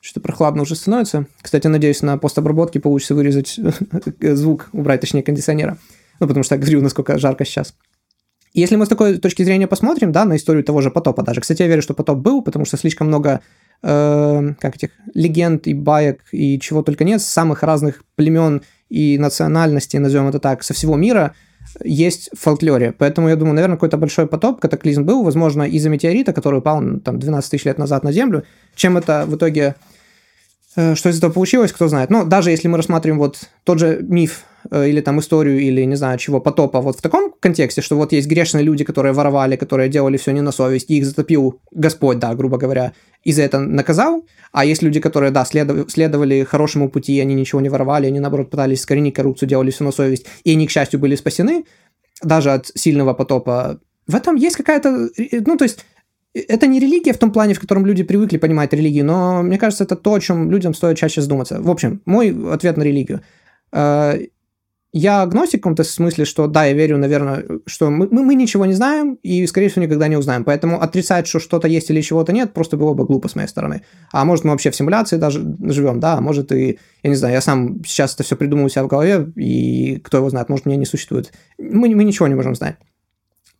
[0.00, 1.26] Что-то прохладно уже становится.
[1.42, 3.58] Кстати, надеюсь, на постобработке получится вырезать
[4.20, 5.78] звук, убрать, точнее, кондиционера.
[6.20, 7.74] Ну, потому что я говорю, насколько жарко сейчас.
[8.54, 11.40] Если мы с такой точки зрения посмотрим, да, на историю того же потопа даже.
[11.40, 13.40] Кстати, я верю, что потоп был, потому что слишком много
[13.82, 19.98] э, как этих легенд и баек и чего только нет самых разных племен и национальностей,
[19.98, 21.34] назовем это так, со всего мира
[21.82, 22.92] есть в фольклоре.
[22.92, 27.18] Поэтому я думаю, наверное, какой-то большой потоп, катаклизм был, возможно, из-за метеорита, который упал там
[27.18, 28.44] 12 тысяч лет назад на Землю.
[28.74, 29.74] Чем это в итоге
[30.76, 32.10] Э, что из этого получилось, кто знает.
[32.10, 34.44] Но даже если мы рассматриваем вот тот же миф
[34.84, 38.28] или там историю, или не знаю чего, потопа вот в таком контексте, что вот есть
[38.28, 42.34] грешные люди, которые воровали, которые делали все не на совесть, и их затопил Господь, да,
[42.34, 42.92] грубо говоря,
[43.24, 47.60] и за это наказал, а есть люди, которые, да, следовали, следовали хорошему пути, они ничего
[47.60, 51.00] не воровали, они, наоборот, пытались искоренить коррупцию, делали все на совесть, и они, к счастью,
[51.00, 51.64] были спасены,
[52.22, 53.80] даже от сильного потопа.
[54.06, 55.08] В этом есть какая-то,
[55.46, 55.84] ну, то есть
[56.34, 59.84] это не религия в том плане, в котором люди привыкли понимать религию, но мне кажется,
[59.84, 61.60] это то, о чем людям стоит чаще задуматься.
[61.60, 63.22] В общем, мой ответ на религию.
[64.98, 68.64] Я агностик в каком-то смысле, что да, я верю, наверное, что мы, мы, мы ничего
[68.64, 70.42] не знаем и, скорее всего, никогда не узнаем.
[70.42, 73.82] Поэтому отрицать, что что-то есть или чего-то нет, просто было бы глупо с моей стороны.
[74.10, 77.34] А может, мы вообще в симуляции даже живем, да, а может и, я не знаю,
[77.34, 80.64] я сам сейчас это все придумал у себя в голове, и кто его знает, может,
[80.64, 81.30] меня не существует.
[81.58, 82.76] Мы, мы ничего не можем знать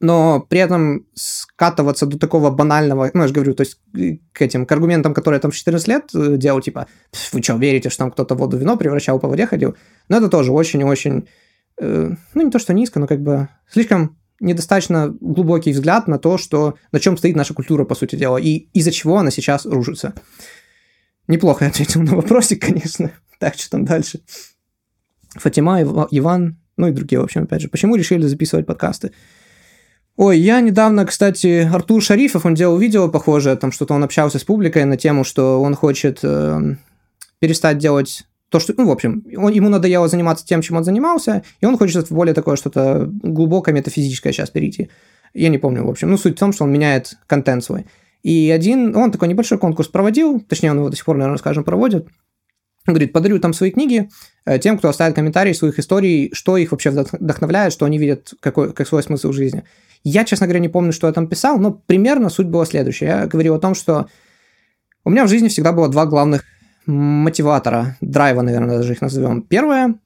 [0.00, 3.80] но при этом скатываться до такого банального, ну, я же говорю, то есть
[4.32, 6.86] к этим, к аргументам, которые я там в 14 лет э, делал, типа,
[7.32, 9.76] вы что, верите, что там кто-то воду в вино превращал, по воде ходил?
[10.08, 11.28] Но это тоже очень-очень,
[11.80, 16.36] э, ну, не то, что низко, но как бы слишком недостаточно глубокий взгляд на то,
[16.36, 20.14] что, на чем стоит наша культура, по сути дела, и из-за чего она сейчас рушится.
[21.26, 23.12] Неплохо я ответил на вопросик, конечно.
[23.38, 24.20] Так, что там дальше?
[25.36, 27.68] Фатима, Иван, ну и другие, в общем, опять же.
[27.68, 29.12] Почему решили записывать подкасты?
[30.16, 34.44] Ой, я недавно, кстати, Артур Шарифов, он делал видео похожее, там что-то он общался с
[34.44, 36.76] публикой на тему, что он хочет э,
[37.38, 41.42] перестать делать то, что, ну, в общем, он, ему надоело заниматься тем, чем он занимался,
[41.60, 44.88] и он хочет в более такое что-то глубокое метафизическое сейчас перейти.
[45.34, 46.10] Я не помню, в общем.
[46.10, 47.84] Ну, суть в том, что он меняет контент свой.
[48.22, 51.62] И один, он такой небольшой конкурс проводил, точнее, он его до сих пор, наверное, скажем,
[51.62, 52.08] проводит.
[52.86, 54.08] Он говорит, подарю там свои книги
[54.46, 58.72] э, тем, кто оставит комментарии своих историй, что их вообще вдохновляет, что они видят, какой,
[58.72, 59.64] как свой смысл жизни.
[60.08, 63.06] Я, честно говоря, не помню, что я там писал, но примерно суть была следующая.
[63.06, 64.06] Я говорил о том, что
[65.04, 66.44] у меня в жизни всегда было два главных
[66.86, 69.42] мотиватора, драйва, наверное, даже их назовем.
[69.42, 69.96] Первое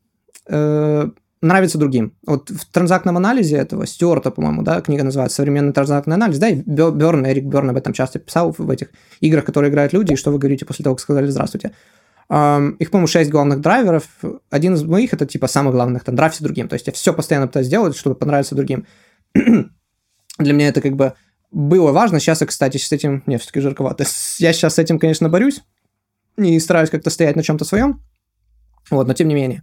[0.49, 1.11] э,
[1.43, 2.15] нравится другим.
[2.27, 6.55] Вот в транзактном анализе этого, Стюарта, по-моему, да, книга называется «Современный транзактный анализ», да, и
[6.55, 10.31] Берн, Эрик Берн об этом часто писал в этих играх, которые играют люди, и что
[10.31, 11.73] вы говорите после того, как сказали «здравствуйте».
[12.31, 14.05] Um, их, по-моему, шесть главных драйверов.
[14.49, 16.69] Один из моих это типа самых главных, там, нравься другим.
[16.69, 18.87] То есть я все постоянно пытаюсь сделать, чтобы понравиться другим.
[20.39, 21.15] Для меня это как бы
[21.51, 22.21] было важно.
[22.21, 23.23] Сейчас я, кстати, с этим...
[23.27, 24.05] Не, все-таки жарковато.
[24.39, 25.63] Я сейчас с этим, конечно, борюсь
[26.37, 28.03] и стараюсь как-то стоять на чем-то своем.
[28.91, 29.63] Вот, но тем не менее.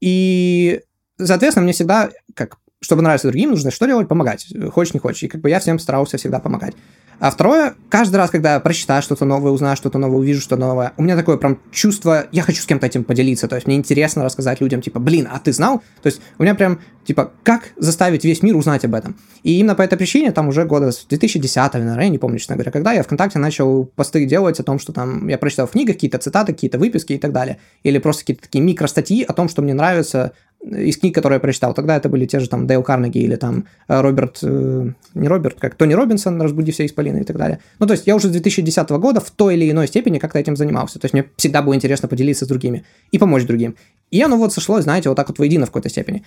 [0.00, 0.82] И,
[1.18, 4.08] соответственно, мне всегда, как, чтобы нравиться другим, нужно что делать?
[4.08, 4.46] Помогать.
[4.72, 5.22] Хочешь, не хочешь.
[5.24, 6.74] И как бы я всем старался всегда помогать.
[7.20, 11.02] А второе, каждый раз, когда прочитаю что-то новое, узнаю что-то новое, увижу что-то новое, у
[11.02, 14.60] меня такое прям чувство, я хочу с кем-то этим поделиться, то есть мне интересно рассказать
[14.60, 15.82] людям, типа, блин, а ты знал?
[16.02, 19.16] То есть у меня прям, типа, как заставить весь мир узнать об этом?
[19.42, 22.56] И именно по этой причине, там уже года с 2010, наверное, я не помню, честно
[22.56, 25.96] говоря, когда я ВКонтакте начал посты делать о том, что там я прочитал в книгах
[25.96, 29.62] какие-то цитаты, какие-то выписки и так далее, или просто какие-то такие микростатьи о том, что
[29.62, 30.32] мне нравится
[30.64, 31.74] из книг, которые я прочитал.
[31.74, 35.60] Тогда это были те же там Дейл Карнеги или там э, Роберт, э, не Роберт,
[35.60, 37.58] как Тони Робинсон, «Разбуди все исполины» и так далее.
[37.78, 40.56] Ну, то есть я уже с 2010 года в той или иной степени как-то этим
[40.56, 40.98] занимался.
[40.98, 43.76] То есть мне всегда было интересно поделиться с другими и помочь другим.
[44.10, 46.24] И оно вот сошло, знаете, вот так вот воедино в какой-то степени.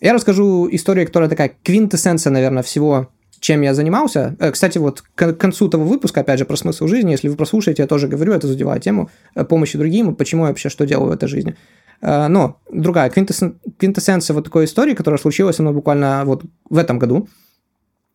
[0.00, 3.08] Я расскажу историю, которая такая квинтэссенция, наверное, всего
[3.40, 4.36] чем я занимался.
[4.38, 7.82] Э, кстати, вот к концу этого выпуска, опять же, про смысл жизни, если вы прослушаете,
[7.82, 9.10] я тоже говорю, это задеваю тему
[9.48, 11.56] помощи другим, почему я вообще что делаю в этой жизни.
[12.00, 16.98] Э, но другая квинтэссенция вот такой истории, которая случилась со мной буквально вот в этом
[16.98, 17.28] году.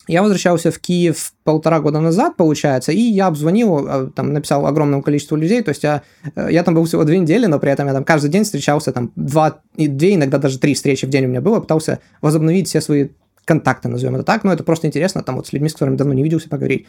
[0.07, 5.01] Я возвращался в Киев полтора года назад, получается, и я обзвонил, э, там, написал огромному
[5.01, 6.03] количеству людей, то есть я,
[6.35, 8.91] э, я там был всего две недели, но при этом я там каждый день встречался,
[8.91, 12.67] там, два, и две, иногда даже три встречи в день у меня было, пытался возобновить
[12.67, 13.09] все свои
[13.45, 16.13] контакты, назовем это так, но это просто интересно, там, вот с людьми, с которыми давно
[16.13, 16.87] не виделся, поговорить.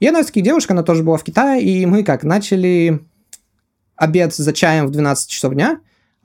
[0.00, 3.00] И одна из таких девушек, она тоже была в Китае, и мы как, начали
[3.96, 5.80] обед за чаем в 12 часов дня,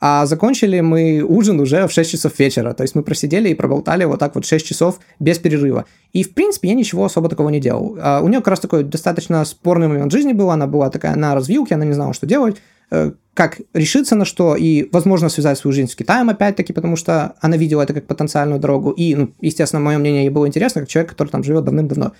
[0.05, 2.73] а закончили мы ужин уже в 6 часов вечера.
[2.73, 5.85] То есть мы просидели и проболтали вот так вот 6 часов без перерыва.
[6.11, 7.97] И, в принципе, я ничего особо такого не делал.
[8.01, 10.51] А у нее как раз такой достаточно спорный момент жизни был.
[10.51, 12.57] Она была такая на развилке, она не знала, что делать
[12.91, 17.35] э, как решиться на что и, возможно, связать свою жизнь с Китаем опять-таки, потому что
[17.39, 18.91] она видела это как потенциальную дорогу.
[18.91, 22.11] И, ну, естественно, мое мнение ей было интересно, как человек, который там живет давным-давно.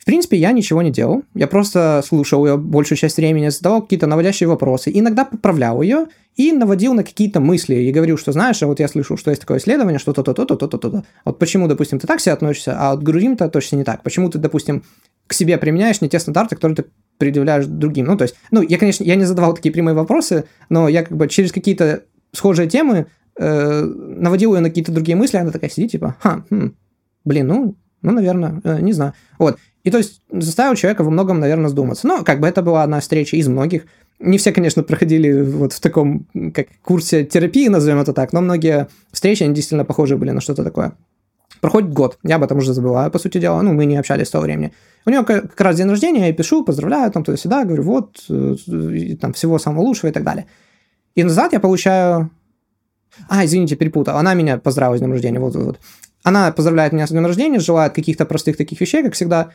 [0.00, 1.24] В принципе, я ничего не делал.
[1.34, 6.52] Я просто слушал ее большую часть времени, задавал какие-то наводящие вопросы, иногда поправлял ее и
[6.52, 9.58] наводил на какие-то мысли и говорил, что знаешь, а вот я слышал, что есть такое
[9.58, 11.04] исследование, что то-то, то-то, то-то, то-то.
[11.26, 14.02] Вот почему, допустим, ты так себя относишься, а от другим-то точно не так.
[14.02, 14.84] Почему ты, допустим,
[15.26, 16.84] к себе применяешь не те стандарты, которые ты
[17.18, 18.06] предъявляешь другим.
[18.06, 21.14] Ну, то есть, ну, я, конечно, я не задавал такие прямые вопросы, но я как
[21.14, 23.06] бы через какие-то схожие темы
[23.38, 26.74] э, наводил ее на какие-то другие мысли, она такая сидит, типа, ха, хм,
[27.26, 29.12] блин, ну, ну, наверное, э, не знаю.
[29.38, 29.58] Вот.
[29.84, 32.06] И то есть заставил человека во многом, наверное, задуматься.
[32.06, 33.86] Но как бы это была одна встреча из многих.
[34.18, 38.88] Не все, конечно, проходили вот в таком как курсе терапии, назовем это так, но многие
[39.12, 40.92] встречи, они действительно похожи были на что-то такое.
[41.60, 44.30] Проходит год, я об этом уже забываю, по сути дела, ну, мы не общались с
[44.30, 44.72] того времени.
[45.04, 49.32] У него как раз день рождения, я пишу, поздравляю, там, туда-сюда, говорю, вот, э, там,
[49.32, 50.46] всего самого лучшего и так далее.
[51.14, 52.30] И назад я получаю...
[53.28, 54.16] А, извините, перепутал.
[54.16, 55.80] Она меня поздравила с днем рождения, вот, вот, вот.
[56.22, 59.50] Она поздравляет меня с днем рождения, желает каких-то простых таких вещей, как всегда.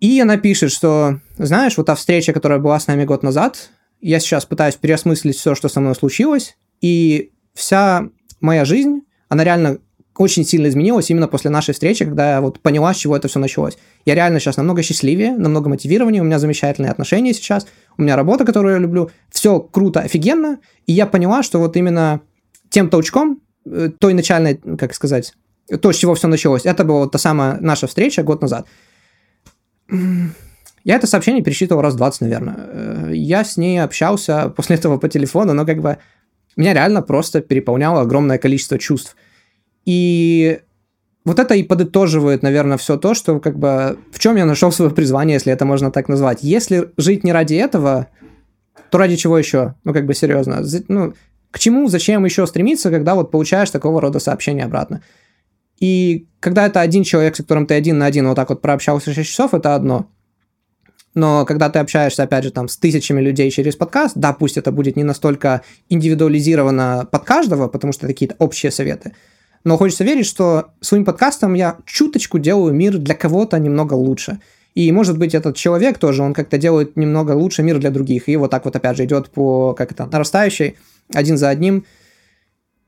[0.00, 3.70] И она пишет, что, знаешь, вот та встреча, которая была с нами год назад,
[4.00, 8.08] я сейчас пытаюсь переосмыслить все, что со мной случилось, и вся
[8.40, 9.78] моя жизнь, она реально
[10.18, 13.38] очень сильно изменилась именно после нашей встречи, когда я вот поняла, с чего это все
[13.38, 13.76] началось.
[14.04, 17.66] Я реально сейчас намного счастливее, намного мотивированнее, у меня замечательные отношения сейчас,
[17.98, 22.20] у меня работа, которую я люблю, все круто, офигенно, и я поняла, что вот именно
[22.70, 25.34] тем толчком, э, той начальной, как сказать,
[25.82, 28.66] то, с чего все началось, это была вот та самая наша встреча год назад.
[29.88, 32.56] Я это сообщение пересчитывал раз 20, наверное.
[32.58, 35.98] Э, я с ней общался после этого по телефону, но как бы
[36.56, 39.16] меня реально просто переполняло огромное количество чувств.
[39.84, 40.60] И
[41.24, 44.92] вот это и подытоживает, наверное, все то, что как бы в чем я нашел свое
[44.92, 46.38] призвание, если это можно так назвать.
[46.42, 48.06] Если жить не ради этого,
[48.90, 49.74] то ради чего еще?
[49.82, 50.62] Ну, как бы серьезно.
[50.86, 51.14] Ну,
[51.50, 55.02] к чему, зачем еще стремиться, когда вот получаешь такого рода сообщения обратно?
[55.78, 59.12] И когда это один человек, с которым ты один на один вот так вот прообщался
[59.12, 60.08] 6 часов, это одно.
[61.14, 64.70] Но когда ты общаешься, опять же, там, с тысячами людей через подкаст, да, пусть это
[64.70, 69.14] будет не настолько индивидуализировано под каждого, потому что это какие-то общие советы,
[69.64, 74.38] но хочется верить, что своим подкастом я чуточку делаю мир для кого-то немного лучше.
[74.74, 78.28] И, может быть, этот человек тоже, он как-то делает немного лучше мир для других.
[78.28, 80.76] И вот так вот, опять же, идет по, как это, нарастающей,
[81.12, 81.84] один за одним,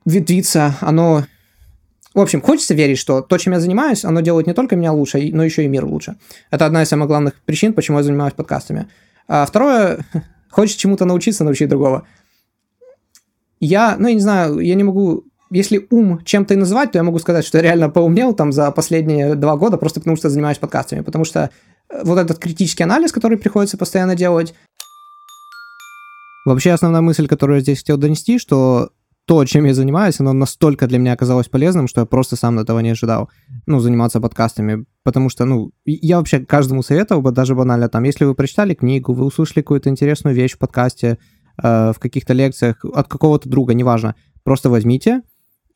[0.04, 1.24] ветвится, оно...
[2.18, 5.30] В общем, хочется верить, что то, чем я занимаюсь, оно делает не только меня лучше,
[5.32, 6.16] но еще и мир лучше.
[6.50, 8.88] Это одна из самых главных причин, почему я занимаюсь подкастами.
[9.28, 10.00] А второе,
[10.50, 12.08] хочется чему-то научиться, научить другого.
[13.60, 17.04] Я, ну, я не знаю, я не могу если ум чем-то и называть, то я
[17.04, 20.58] могу сказать, что я реально поумнел там за последние два года, просто потому что занимаюсь
[20.58, 21.02] подкастами.
[21.02, 21.50] Потому что
[21.88, 24.54] э, вот этот критический анализ, который приходится постоянно делать.
[26.44, 28.90] Вообще основная мысль, которую я здесь хотел донести, что
[29.28, 32.80] то, чем я занимаюсь, оно настолько для меня оказалось полезным, что я просто сам этого
[32.80, 33.28] не ожидал,
[33.66, 38.24] ну, заниматься подкастами, потому что, ну, я вообще каждому советовал бы, даже банально там, если
[38.24, 41.18] вы прочитали книгу, вы услышали какую-то интересную вещь в подкасте,
[41.62, 44.14] э, в каких-то лекциях от какого-то друга, неважно,
[44.44, 45.20] просто возьмите,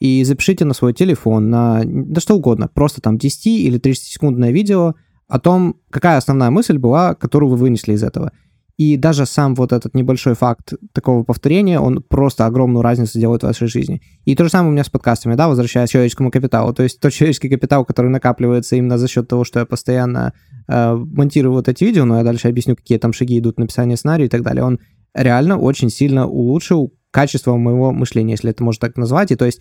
[0.00, 4.94] и запишите на свой телефон, на да что угодно, просто там 10 или 30-секундное видео
[5.28, 8.32] о том, какая основная мысль была, которую вы вынесли из этого.
[8.78, 13.46] И даже сам вот этот небольшой факт такого повторения, он просто огромную разницу делает в
[13.46, 14.00] вашей жизни.
[14.24, 16.72] И то же самое у меня с подкастами, да, возвращаясь к человеческому капиталу.
[16.72, 20.32] То есть тот человеческий капитал, который накапливается именно за счет того, что я постоянно
[20.68, 24.26] э, монтирую вот эти видео, но я дальше объясню, какие там шаги идут написание сценария
[24.26, 24.80] и так далее, он
[25.14, 29.30] реально очень сильно улучшил качество моего мышления, если это можно так назвать.
[29.30, 29.60] И то есть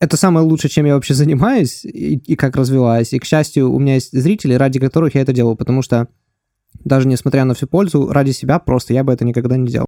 [0.00, 3.12] это самое лучшее, чем я вообще занимаюсь и, и как развиваюсь.
[3.12, 6.08] И, к счастью, у меня есть зрители, ради которых я это делаю, потому что
[6.82, 9.86] даже несмотря на всю пользу, ради себя просто я бы это никогда не делал.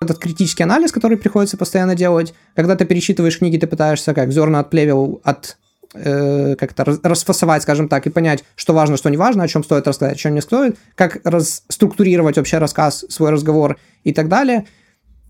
[0.00, 4.60] Этот критический анализ, который приходится постоянно делать, когда ты перечитываешь книги, ты пытаешься как зерна
[4.60, 5.56] от плевел, от
[5.94, 9.86] э, как-то расфасовать, скажем так, и понять, что важно, что не важно, о чем стоит
[9.86, 14.66] рассказать, о чем не стоит, как расструктурировать вообще рассказ, свой разговор и так далее–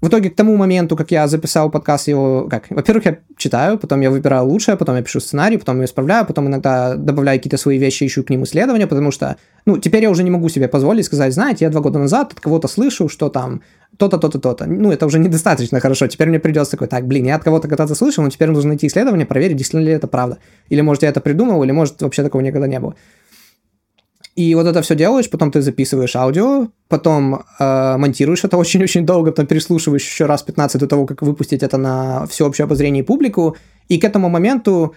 [0.02, 4.00] в итоге к тому моменту, как я записал подкаст, его, как, во-первых, я читаю, потом
[4.00, 7.78] я выбираю лучшее, потом я пишу сценарий, потом я исправляю, потом иногда добавляю какие-то свои
[7.78, 11.06] вещи, ищу к ним исследования, потому что, ну, теперь я уже не могу себе позволить
[11.06, 13.62] сказать, знаете, я два года назад от кого-то слышу, что там
[13.96, 14.66] то-то, то-то, то-то.
[14.66, 16.08] Ну, это уже недостаточно хорошо.
[16.08, 18.88] Теперь мне придется такой, так, блин, я от кого-то когда-то слышал, но теперь нужно найти
[18.88, 20.38] исследование, проверить, действительно ли это правда.
[20.68, 22.96] Или, может, я это придумал, или, может, вообще такого никогда не было.
[24.34, 29.30] И вот это все делаешь, потом ты записываешь аудио, потом э, монтируешь это очень-очень долго,
[29.30, 33.56] потом переслушиваешь еще раз 15 до того, как выпустить это на всеобщее обозрение и публику.
[33.88, 34.94] И к этому моменту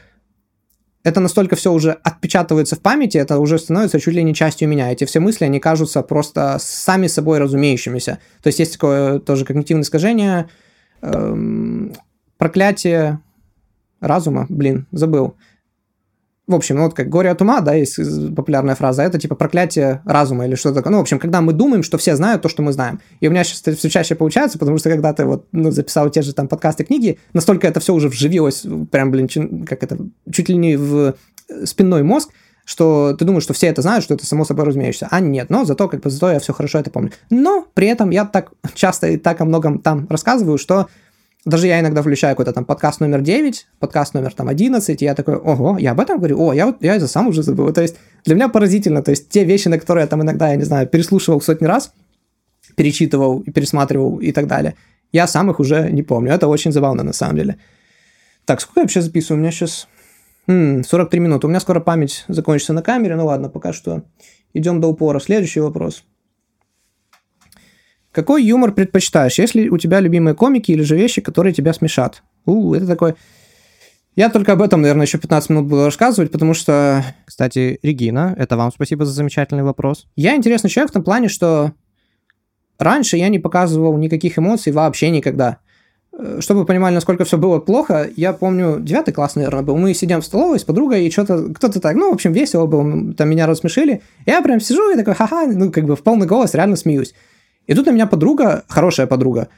[1.03, 4.91] это настолько все уже отпечатывается в памяти, это уже становится чуть ли не частью меня.
[4.91, 8.19] Эти все мысли, они кажутся просто сами собой разумеющимися.
[8.41, 10.49] То есть есть такое тоже когнитивное искажение,
[11.01, 11.93] эм,
[12.38, 13.19] проклятие
[13.99, 15.36] разума, блин, забыл.
[16.48, 17.98] В общем, ну вот как горе от ума, да, есть
[18.36, 20.91] популярная фраза, это типа проклятие разума или что-то такое.
[20.91, 23.00] Ну, в общем, когда мы думаем, что все знают то, что мы знаем.
[23.20, 26.10] И у меня сейчас это все чаще получается, потому что когда ты вот ну, записал
[26.12, 29.98] те же там подкасты, книги, настолько это все уже вживилось, прям, блин, как это,
[30.32, 31.16] чуть ли не в
[31.64, 32.30] спинной мозг,
[32.66, 35.08] что ты думаешь, что все это знают, что это само собой разумеешься.
[35.12, 37.12] А нет, но зато как бы зато я все хорошо это помню.
[37.30, 40.88] Но при этом я так часто и так о многом там рассказываю, что
[41.46, 45.14] даже я иногда включаю какой-то там подкаст номер 9, подкаст номер там 11, и я
[45.14, 47.72] такой, ого, я об этом говорю, о, я, я это сам уже забыл.
[47.72, 50.56] То есть для меня поразительно, то есть те вещи, на которые я там иногда, я
[50.56, 51.93] не знаю, переслушивал сотни раз,
[52.76, 54.76] перечитывал и пересматривал и так далее,
[55.12, 56.34] я сам их уже не помню.
[56.34, 57.58] Это очень забавно на самом деле.
[58.46, 59.39] Так, сколько я вообще записываю?
[59.39, 59.88] У меня сейчас
[60.48, 61.46] м-м, 43 минуты.
[61.46, 63.16] У меня скоро память закончится на камере.
[63.16, 64.04] Ну ладно, пока что
[64.54, 65.20] идем до упора.
[65.20, 66.04] Следующий вопрос.
[68.16, 72.24] Какой юмор предпочитаешь, если у тебя любимые комики или же вещи, которые тебя смешат?
[72.45, 73.16] У, это такой...
[74.16, 77.03] Я только об этом, наверное, еще 15 минут буду рассказывать, потому что...
[77.26, 80.07] Кстати, Регина, это вам спасибо за замечательный вопрос.
[80.16, 81.74] Я интересный человек в том плане, что
[82.80, 85.57] раньше я не показывал никаких эмоций вообще никогда.
[86.18, 89.76] Э, чтобы вы понимали, насколько все было плохо, я помню, девятый класс, наверное, был.
[89.76, 93.13] Мы сидим в столовой с подругой, и что-то, кто-то так, ну, в общем, весело было,
[93.13, 94.03] там меня рассмешили.
[94.26, 97.13] Я прям сижу и такой, ха-ха, ну, как бы в полный голос реально смеюсь.
[97.68, 99.49] И тут на меня подруга, хорошая подруга,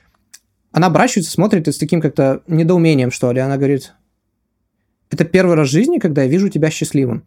[0.72, 3.40] она оборачивается, смотрит и с таким как-то недоумением, что ли.
[3.40, 3.94] Она говорит,
[5.10, 7.24] это первый раз в жизни, когда я вижу тебя счастливым.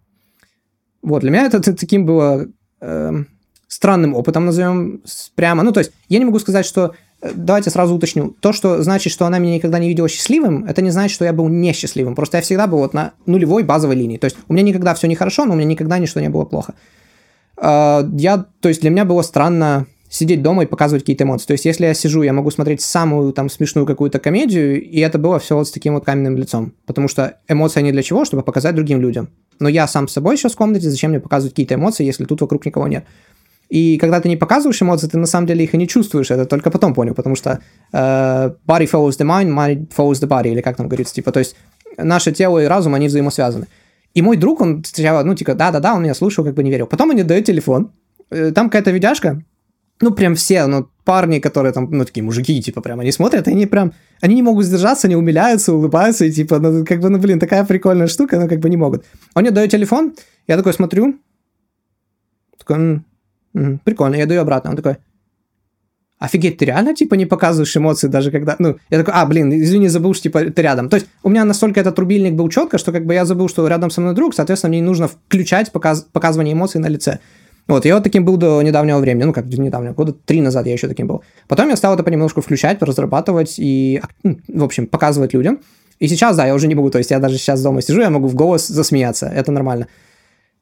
[1.03, 2.47] Вот, для меня это, это таким было
[2.81, 3.25] э,
[3.69, 5.03] странным опытом, назовем
[5.35, 5.63] прямо.
[5.63, 6.95] Ну, то есть, я не могу сказать, что...
[7.23, 8.37] Э, давайте сразу уточню.
[8.41, 11.33] То, что значит, что она меня никогда не видела счастливым, это не значит, что я
[11.33, 12.15] был несчастливым.
[12.15, 14.19] Просто я всегда был вот на нулевой базовой линии.
[14.19, 16.75] То есть, у меня никогда все нехорошо, но у меня никогда ничто не было плохо.
[17.57, 21.47] Э, я, то есть, для меня было странно сидеть дома и показывать какие-то эмоции.
[21.47, 25.19] То есть, если я сижу, я могу смотреть самую там смешную какую-то комедию, и это
[25.19, 26.75] было все вот с таким вот каменным лицом.
[26.85, 28.25] Потому что эмоции они для чего?
[28.25, 29.31] Чтобы показать другим людям.
[29.61, 32.41] Но я сам с собой сейчас в комнате, зачем мне показывать какие-то эмоции, если тут
[32.41, 33.05] вокруг никого нет?
[33.69, 36.33] И когда ты не показываешь эмоции, ты на самом деле их и не чувствуешь.
[36.33, 37.61] Это только потом понял, потому что
[37.93, 41.39] э, body follows the mind, mind follows the body, или как там говорится, типа, то
[41.39, 41.55] есть
[41.97, 43.69] наше тело и разум, они взаимосвязаны.
[44.13, 46.89] И мой друг, он сначала, ну, типа, да-да-да, он меня слушал, как бы не верил.
[46.89, 47.93] Потом мне дает телефон,
[48.31, 49.45] э, там какая-то видяшка,
[50.01, 53.67] ну, прям все, ну, парни, которые там, ну, такие мужики, типа, прям, они смотрят, они
[53.67, 57.39] прям, они не могут сдержаться, они умиляются, улыбаются, и, типа, ну, как бы, ну, блин,
[57.39, 59.05] такая прикольная штука, но как бы не могут.
[59.35, 60.15] Он мне дает телефон,
[60.47, 61.17] я такой смотрю,
[62.59, 63.05] такой, м
[63.55, 64.97] -м, прикольно, я даю обратно, он такой,
[66.21, 68.55] офигеть, ты реально, типа, не показываешь эмоции даже когда...
[68.59, 70.89] Ну, я такой, а, блин, извини, забыл, что, типа, ты рядом.
[70.89, 73.67] То есть у меня настолько этот рубильник был четко, что, как бы, я забыл, что
[73.67, 76.07] рядом со мной друг, соответственно, мне не нужно включать показ...
[76.13, 77.21] показывание эмоций на лице.
[77.71, 80.67] Вот, я вот таким был до недавнего времени, ну, как до недавнего, года три назад
[80.67, 81.23] я еще таким был.
[81.47, 85.61] Потом я стал это понемножку включать, разрабатывать и, в общем, показывать людям.
[86.01, 88.11] И сейчас, да, я уже не могу, то есть я даже сейчас дома сижу, я
[88.11, 89.87] могу в голос засмеяться, это нормально.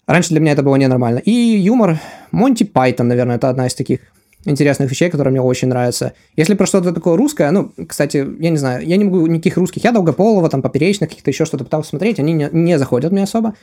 [0.06, 1.18] Раньше для меня это было ненормально.
[1.18, 1.98] И юмор,
[2.30, 4.00] Монти Пайтон, наверное, это одна из таких
[4.44, 6.12] интересных вещей, которые мне очень нравятся.
[6.36, 9.82] Если про что-то такое русское, ну, кстати, я не знаю, я не могу никаких русских,
[9.84, 13.54] я Долгополова, там, Поперечных, каких-то еще что-то пытался смотреть, они не, не заходят мне особо.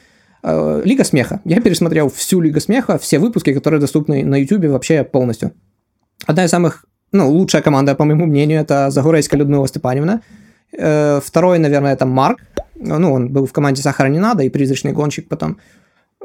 [0.44, 1.42] Э, Лига смеха.
[1.46, 5.52] Я пересмотрел всю Лигу смеха, все выпуски, которые доступны на YouTube вообще полностью.
[6.26, 10.22] Одна из самых, ну, лучшая команда, по моему мнению, это Загорейская Людмила Степаневна.
[10.78, 12.40] Э, второй, наверное, это Марк.
[12.76, 15.58] Ну, он был в команде «Сахара не надо» и «Призрачный гонщик» потом.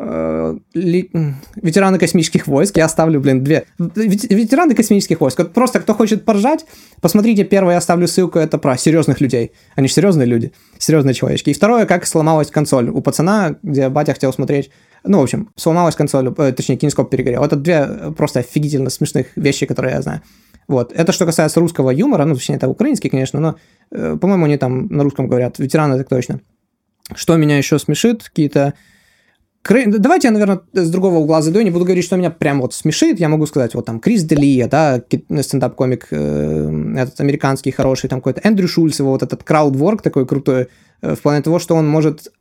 [0.03, 3.66] Э, ветераны космических войск, я оставлю, блин, две.
[3.78, 5.46] Ветераны космических войск.
[5.53, 6.64] Просто кто хочет поржать,
[7.03, 9.53] посмотрите, первое я оставлю ссылку, это про серьезных людей.
[9.76, 11.51] Они же серьезные люди, серьезные человечки.
[11.51, 14.70] И второе, как сломалась консоль у пацана, где батя хотел смотреть
[15.03, 17.42] ну, в общем, сломалась консоль, э, точнее, кинескоп перегорел.
[17.42, 20.20] Это две просто офигительно смешных вещи, которые я знаю.
[20.68, 20.92] Вот.
[20.92, 23.57] Это что касается русского юмора, ну, точнее, это украинский, конечно, но,
[23.90, 25.59] э, по-моему, они там на русском говорят.
[25.59, 26.40] Ветераны, так точно.
[27.14, 28.24] Что меня еще смешит?
[28.24, 28.74] Какие-то
[29.69, 33.21] Давайте я, наверное, с другого угла зайду, не буду говорить, что меня прям вот смешит,
[33.21, 35.03] я могу сказать, вот там Крис Делия, да,
[35.43, 40.69] стендап-комик э, этот американский хороший, там какой-то Эндрю Шульц, его вот этот краудворк такой крутой,
[41.03, 42.33] э, в плане того, что он может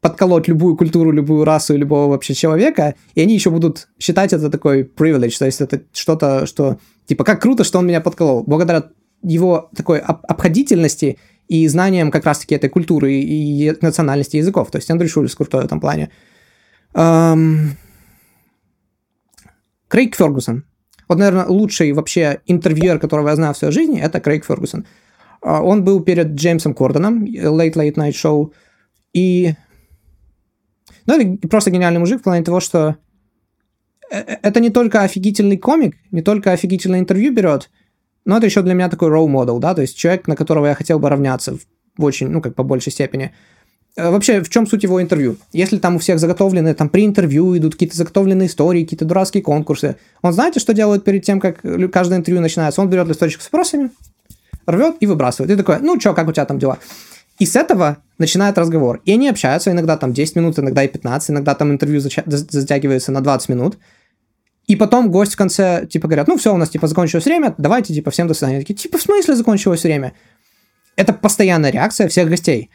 [0.00, 4.48] подколоть любую культуру, любую расу и любого вообще человека, и они еще будут считать это
[4.48, 8.44] такой privilege, то есть это что-то, что, типа, как круто, что он меня подколол.
[8.46, 8.84] Благодаря
[9.22, 11.18] его такой обходительности
[11.48, 14.70] и знанием как раз-таки этой культуры и национальности языков.
[14.70, 16.10] То есть Андрей Шульц крутой в этом плане.
[16.94, 17.76] Эм...
[19.88, 20.64] Крейг Фергусон.
[21.08, 24.86] Вот, наверное, лучший вообще интервьюер, которого я знаю в своей жизни, это Крейг Фергусон.
[25.40, 28.52] А, он был перед Джеймсом Кордоном, Late Late Night Show,
[29.14, 29.54] и...
[31.06, 32.96] Ну, это просто гениальный мужик в плане того, что
[34.10, 37.70] э, э, это не только офигительный комик, не только офигительное интервью берет,
[38.28, 40.74] но это еще для меня такой role model, да, то есть человек, на которого я
[40.74, 41.60] хотел бы равняться в,
[41.96, 43.32] в очень, ну, как по большей степени.
[43.96, 45.38] Э, вообще, в чем суть его интервью?
[45.54, 49.96] Если там у всех заготовлены, там при интервью идут какие-то заготовленные истории, какие-то дурацкие конкурсы,
[50.20, 52.82] он знаете, что делает перед тем, как каждое интервью начинается?
[52.82, 53.92] Он берет листочек с вопросами,
[54.66, 55.50] рвет и выбрасывает.
[55.50, 56.76] И такой, ну что, как у тебя там дела?
[57.38, 59.00] И с этого начинает разговор.
[59.06, 63.22] И они общаются иногда там 10 минут, иногда и 15, иногда там интервью затягивается на
[63.22, 63.78] 20 минут.
[64.68, 67.94] И потом гость в конце, типа, говорят, ну все, у нас, типа, закончилось время, давайте,
[67.94, 68.60] типа, всем до свидания.
[68.60, 70.12] Такие, типа, в смысле закончилось время?
[70.94, 72.70] Это постоянная реакция всех гостей.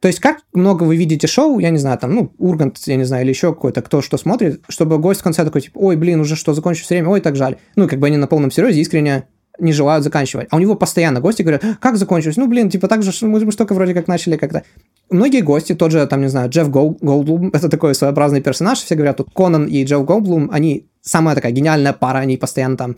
[0.00, 3.04] То есть, как много вы видите шоу, я не знаю, там, ну, Ургант, я не
[3.04, 6.20] знаю, или еще какой-то, кто что смотрит, чтобы гость в конце такой, типа, ой, блин,
[6.20, 7.56] уже что, закончилось время, ой, так жаль.
[7.74, 9.26] Ну, как бы они на полном серьезе искренне
[9.60, 10.48] не желают заканчивать.
[10.50, 12.36] А у него постоянно гости говорят, как закончилось?
[12.36, 14.62] Ну, блин, типа так же, мы же только вроде как начали как-то.
[15.10, 19.16] Многие гости, тот же, там, не знаю, Джефф Голдблум, это такой своеобразный персонаж, все говорят,
[19.16, 22.96] тут Конан и Джефф Голдблум, они самая такая гениальная пара, они постоянно там,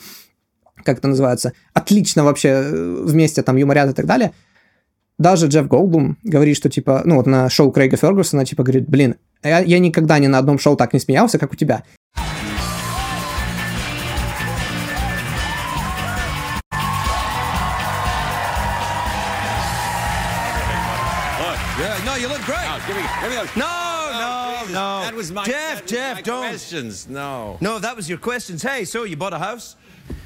[0.84, 4.32] как это называется, отлично вообще э, вместе там юморят и так далее.
[5.18, 9.16] Даже Джефф Голдблум говорит, что типа, ну вот на шоу Крейга Фергусона, типа говорит, блин,
[9.42, 11.84] я, я никогда ни на одном шоу так не смеялся, как у тебя.
[23.56, 24.72] No, no.
[24.72, 25.00] no.
[25.02, 26.48] That was my Jeff, Jeff, don't.
[26.48, 27.08] questions.
[27.08, 27.58] No.
[27.60, 28.62] No, that was your questions.
[28.62, 29.76] Hey, so you bought a house?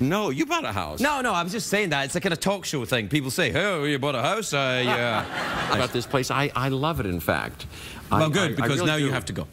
[0.00, 1.00] No, you bought a house.
[1.00, 2.06] No, no, I was just saying that.
[2.06, 3.08] It's like a talk show thing.
[3.08, 4.52] People say, oh, you bought a house?
[4.52, 5.24] I, uh...
[5.74, 7.66] About this place, I, I love it, in fact.
[8.10, 9.04] Well, I, good, I, because I really now do.
[9.04, 9.46] you have to go.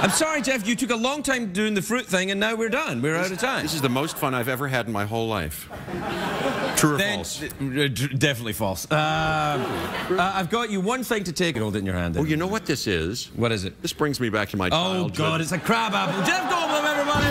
[0.00, 2.68] I'm sorry, Jeff, you took a long time doing the fruit thing, and now we're
[2.68, 3.02] done.
[3.02, 3.62] We're out of time.
[3.62, 5.68] This is the most fun I've ever had in my whole life.
[6.78, 7.42] True or then, false?
[7.42, 8.86] Uh, definitely false.
[8.92, 11.96] Um, uh, uh, I've got you one thing to take and hold it in your
[11.96, 12.16] hand.
[12.16, 13.30] Oh, you know what this is?
[13.34, 13.82] What is it?
[13.82, 15.10] This brings me back to my oh, childhood.
[15.10, 16.22] Oh, God, it's a crab apple.
[16.24, 17.26] Jeff Goldblum, everybody!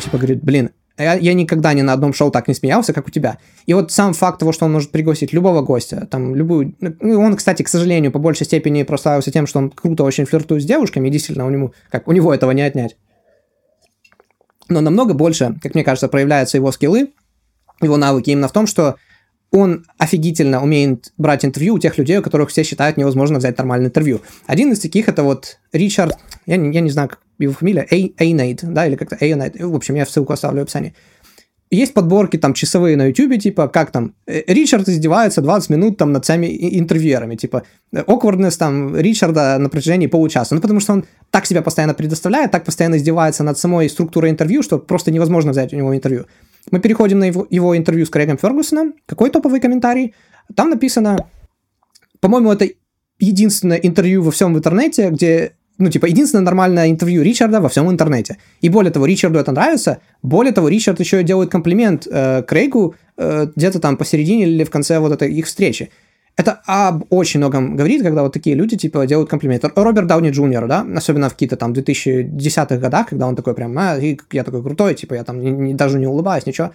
[0.00, 3.08] Типа говорит, блин, а я, я никогда ни на одном шоу так не смеялся, как
[3.08, 3.38] у тебя.
[3.66, 6.74] И вот сам факт того, что он может пригласить любого гостя, там, любую...
[6.80, 10.62] Ну, он, кстати, к сожалению, по большей степени прославился тем, что он круто очень флиртует
[10.62, 12.96] с девушками, и действительно, у него, как, у него этого не отнять.
[14.70, 17.10] Но намного больше, как мне кажется, проявляются его скиллы,
[17.82, 18.96] его навыки именно в том, что
[19.50, 23.88] он офигительно умеет брать интервью у тех людей, у которых все считают невозможно взять нормальное
[23.88, 24.20] интервью.
[24.46, 26.16] Один из таких это вот Ричард,
[26.46, 29.96] я не, я не знаю, как его фамилия, Эйнейд, да, или как-то Эйнейд, в общем,
[29.96, 30.94] я ссылку оставлю в описании.
[31.70, 36.12] Есть подборки там часовые на YouTube, типа, как там, э, Ричард издевается 20 минут там
[36.12, 36.46] над всеми
[36.78, 37.62] интервьюерами, типа,
[37.92, 42.64] окварднес там Ричарда на протяжении получаса, ну, потому что он так себя постоянно предоставляет, так
[42.64, 46.26] постоянно издевается над самой структурой интервью, что просто невозможно взять у него интервью.
[46.72, 48.94] Мы переходим на его, его интервью с Крэгом Фергусоном.
[49.06, 50.14] Какой топовый комментарий?
[50.56, 51.28] Там написано,
[52.18, 52.68] по-моему, это
[53.20, 58.36] единственное интервью во всем интернете, где ну, типа, единственное нормальное интервью Ричарда во всем интернете.
[58.60, 59.98] И более того, Ричарду это нравится.
[60.22, 64.98] Более того, Ричард еще делает комплимент э, Крейгу э, где-то там посередине или в конце
[64.98, 65.90] вот этой их встречи.
[66.36, 69.70] Это об очень многом говорит, когда вот такие люди, типа, делают комплименты.
[69.74, 73.96] Роберт Дауни Джуниор, да, особенно в какие-то там 2010-х годах, когда он такой прям, а,
[73.98, 76.72] я такой крутой, типа, я там не, не, даже не улыбаюсь, ничего.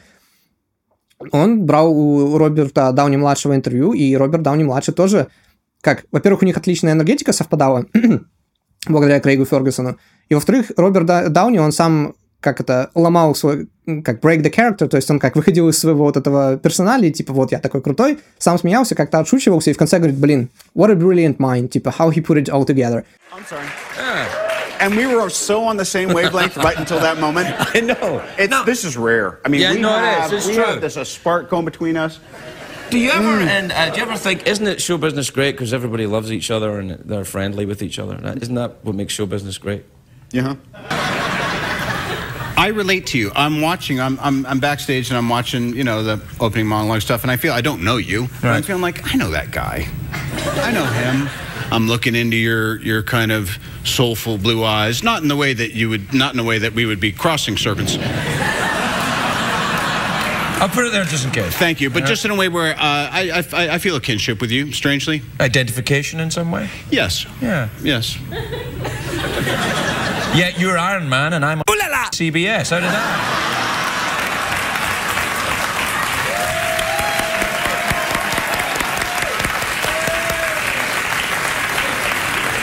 [1.32, 5.28] Он брал у Роберта Дауни-младшего интервью, и Роберт Дауни-младший тоже,
[5.82, 7.86] как, во-первых, у них отличная энергетика совпадала,
[8.88, 9.98] благодаря Крейгу Фергюсону.
[10.30, 12.16] И во-вторых, Роберт Дауни, он сам
[12.46, 13.68] как это, ломал свой,
[14.04, 17.34] как break the character, то есть он как выходил из своего вот этого персонали, типа
[17.34, 20.96] вот я такой крутой, сам смеялся, как-то отшучивался, и в конце говорит, блин, what a
[20.96, 23.04] brilliant mind, типа how he put it all together.
[23.34, 23.66] I'm sorry.
[23.98, 24.28] Yeah.
[24.80, 27.48] And we were so on the same wavelength right until that moment.
[27.74, 28.22] I know.
[28.38, 28.64] It's, no.
[28.64, 29.40] This is rare.
[29.44, 30.40] I mean, yeah, we no, have, it is.
[30.40, 30.66] It's we true.
[30.66, 32.20] have this a spark going between us.
[32.90, 33.48] Do you ever mm.
[33.48, 36.52] and uh, do you ever think isn't it show business great because everybody loves each
[36.52, 38.16] other and they're friendly with each other?
[38.42, 39.86] Isn't that what makes show business great?
[40.32, 40.56] Yeah.
[42.58, 43.32] I relate to you.
[43.36, 44.00] I'm watching.
[44.00, 45.76] I'm, I'm, I'm backstage and I'm watching.
[45.76, 48.22] You know the opening monologue stuff, and I feel I don't know you.
[48.42, 48.56] Right.
[48.56, 49.88] I'm feeling like I know that guy.
[50.12, 51.30] I know him.
[51.72, 55.72] I'm looking into your your kind of soulful blue eyes, not in the way that
[55.74, 57.98] you would, not in the way that we would be crossing serpents.
[60.58, 61.54] I'll put it there just in case.
[61.56, 62.08] Thank you, but right.
[62.08, 65.22] just in a way where uh, I, I I feel a kinship with you, strangely.
[65.40, 66.70] Identification in some way.
[66.90, 67.26] Yes.
[67.42, 67.70] Yeah.
[67.84, 68.18] Yes.
[70.36, 72.10] Yet you're Iron Man and I'm Ooh la la!
[72.10, 72.70] CBS.
[72.72, 73.56] How did that?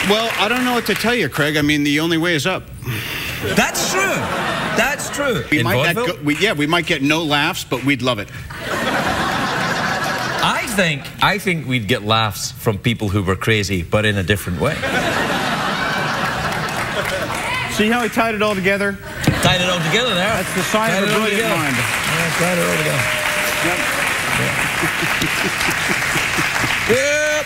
[0.09, 1.55] Well, I don't know what to tell you, Craig.
[1.57, 2.63] I mean, the only way is up.
[3.55, 4.62] That's true.
[5.15, 5.57] That's true.
[5.57, 8.29] We might go, we, yeah, we might get no laughs, but we'd love it.
[10.45, 14.23] I think I think we'd get laughs from people who were crazy, but in a
[14.23, 14.75] different way.
[17.73, 18.97] See how he tied it all together?
[19.41, 20.33] Tied it all together there.
[20.33, 21.75] That's the sign tied of a brilliant mind.
[21.75, 23.03] Yeah, tied it all together.
[26.89, 27.45] Yep.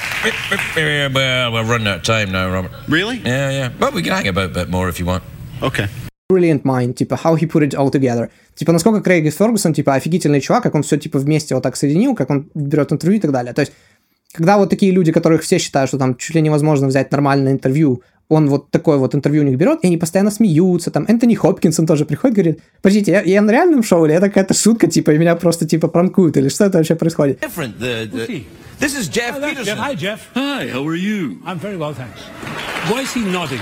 [1.13, 2.72] well, we're running out of time now, Robert.
[2.88, 3.18] Really?
[3.18, 3.70] Yeah, yeah.
[3.70, 5.24] But we can hang about a bit more if you want.
[5.61, 5.88] Okay.
[6.30, 8.30] Brilliant mind, типа, how he put it all together.
[8.53, 12.15] Типа, насколько Крейг Фергюсон, типа, офигительный чувак, как он все, типа, вместе вот так соединил,
[12.15, 13.53] как он берет интервью и так далее.
[13.53, 13.71] То есть,
[14.34, 18.03] когда вот такие люди, которых все считают, что там чуть ли невозможно взять нормальное интервью,
[18.28, 21.88] он вот такое вот интервью у них берет, и они постоянно смеются, там, Энтони Хопкинсон
[21.88, 25.17] тоже приходит, говорит, подождите, я, я на реальном шоу, или это какая-то шутка, типа, и
[25.17, 27.41] меня просто, типа, пранкуют, или что это вообще происходит?
[27.41, 29.63] This is Jeff Peterson.
[29.63, 29.78] Jeff.
[29.78, 30.19] Hi, Jeff.
[30.36, 31.39] Hi, how are you?
[31.45, 32.19] I'm very well, thanks.
[32.91, 33.61] Why is he nodding?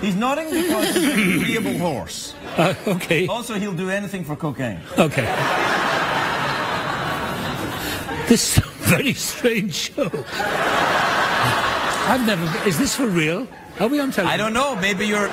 [0.00, 2.34] He's nodding because he's an agreeable horse.
[2.58, 3.24] Uh, okay.
[3.28, 4.80] Also, he'll do anything for cocaine.
[4.98, 5.22] Okay.
[8.26, 10.10] this is a very strange show.
[12.08, 12.68] I've never.
[12.68, 13.46] Is this for real?
[13.78, 14.26] Are we on television?
[14.26, 14.74] I don't know.
[14.74, 15.28] Maybe you're.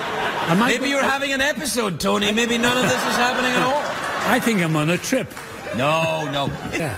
[0.59, 2.31] maybe you're having an episode, Tony.
[2.31, 3.81] Maybe none of this is happening at all.
[4.29, 5.33] I think I'm on a trip.
[5.75, 6.45] No, no.
[6.73, 6.95] Yeah.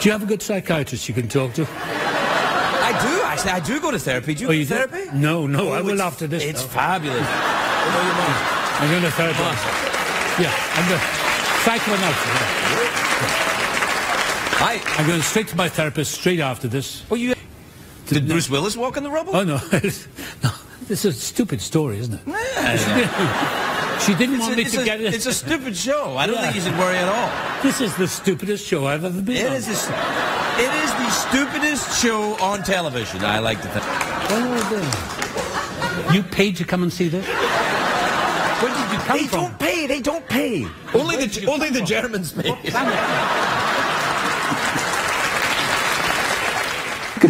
[0.00, 1.68] Do you have a good psychiatrist you can talk to?
[2.82, 3.22] I do.
[3.22, 4.34] Actually, I do go to therapy.
[4.34, 5.10] Do you oh, go you to therapy?
[5.10, 5.16] Do?
[5.18, 5.68] No, no.
[5.68, 6.42] Oh, I will after this.
[6.42, 6.68] It's though.
[6.68, 7.26] fabulous.
[7.26, 9.38] I'm going to therapy.
[10.42, 11.06] Yeah, I'm going to
[11.62, 13.02] psychoanalysis.
[14.64, 17.08] I, I'm going straight to my therapist straight after this.
[17.10, 17.34] Well, you.
[18.06, 19.34] Did Bruce Willis walk in the rubble?
[19.34, 19.56] Oh no,
[20.42, 20.50] no.
[20.88, 22.20] This is a stupid story, isn't it?
[22.26, 23.98] Yeah.
[24.06, 25.14] she didn't it's want a, me to a, get it.
[25.14, 26.16] It's a stupid show.
[26.16, 26.42] I don't Yeah.
[26.42, 27.62] think you should worry at all.
[27.62, 29.52] This is the stupidest show I've ever been It on.
[29.54, 29.68] is.
[29.68, 33.24] A, it is the stupidest show on television.
[33.24, 33.84] I like to think.
[34.70, 36.14] Dear.
[36.14, 37.26] You paid to come and see this?
[37.26, 39.40] Where did you come They from?
[39.40, 39.86] don't pay.
[39.86, 40.66] They don't pay.
[40.94, 41.86] Only Where the only the from?
[41.86, 42.52] Germans pay.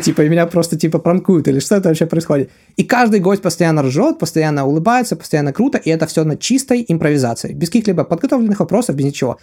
[0.02, 2.50] типа, меня просто, типа, пранкуют, или что это вообще происходит.
[2.76, 7.52] И каждый гость постоянно ржет, постоянно улыбается, постоянно круто, и это все на чистой импровизации,
[7.52, 9.38] без каких-либо подготовленных вопросов, без ничего.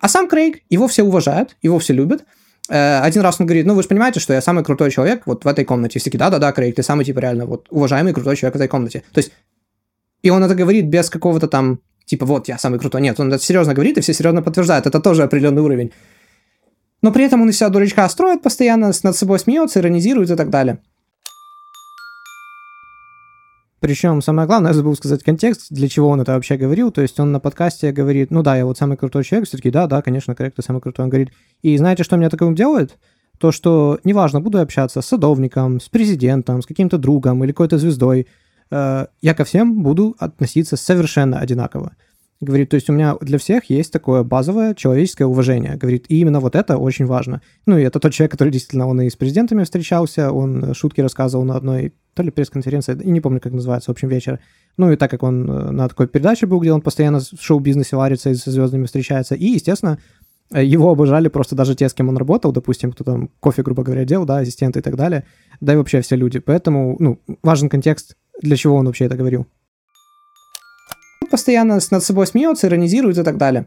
[0.00, 2.24] А сам Крейг, его все уважают, его все любят,
[2.68, 5.48] один раз он говорит, ну вы же понимаете, что я самый крутой человек вот в
[5.48, 5.98] этой комнате.
[5.98, 9.02] Все такие, да-да-да, Крейг, ты самый, типа, реально вот уважаемый крутой человек в этой комнате.
[9.12, 9.32] То есть,
[10.22, 13.00] и он это говорит без какого-то там, типа, вот, я самый крутой.
[13.00, 14.86] Нет, он это серьезно говорит, и все серьезно подтверждают.
[14.86, 15.92] Это тоже определенный уровень.
[17.00, 20.50] Но при этом он из себя дурачка строит постоянно, над собой смеется, иронизирует и так
[20.50, 20.78] далее.
[23.80, 26.90] Причем самое главное, я забыл сказать контекст, для чего он это вообще говорил.
[26.90, 29.70] То есть он на подкасте говорит, ну да, я вот самый крутой человек, все таки
[29.70, 31.04] да, да, конечно, корректно, самый крутой.
[31.04, 31.30] Он говорит,
[31.62, 32.98] и знаете, что меня таким делает?
[33.38, 38.26] То, что неважно, буду общаться с садовником, с президентом, с каким-то другом или какой-то звездой,
[38.70, 41.92] э, я ко всем буду относиться совершенно одинаково.
[42.40, 45.76] Говорит, то есть у меня для всех есть такое базовое человеческое уважение.
[45.76, 47.42] Говорит, и именно вот это очень важно.
[47.66, 51.44] Ну, и это тот человек, который действительно, он и с президентами встречался, он шутки рассказывал
[51.44, 54.38] на одной, то ли пресс-конференции, и не помню, как называется, в общем, вечер.
[54.76, 57.96] Ну, и так как он э, на такой передаче был, где он постоянно в шоу-бизнесе
[57.96, 59.98] варится и со звездами встречается, и, естественно,
[60.52, 63.82] э, его обожали просто даже те, с кем он работал, допустим, кто там кофе, грубо
[63.82, 65.24] говоря, делал, да, ассистенты и так далее,
[65.60, 66.38] да и вообще все люди.
[66.38, 69.48] Поэтому, ну, важен контекст, для чего он вообще это говорил
[71.30, 73.66] постоянно над собой смеется, иронизирует и так далее.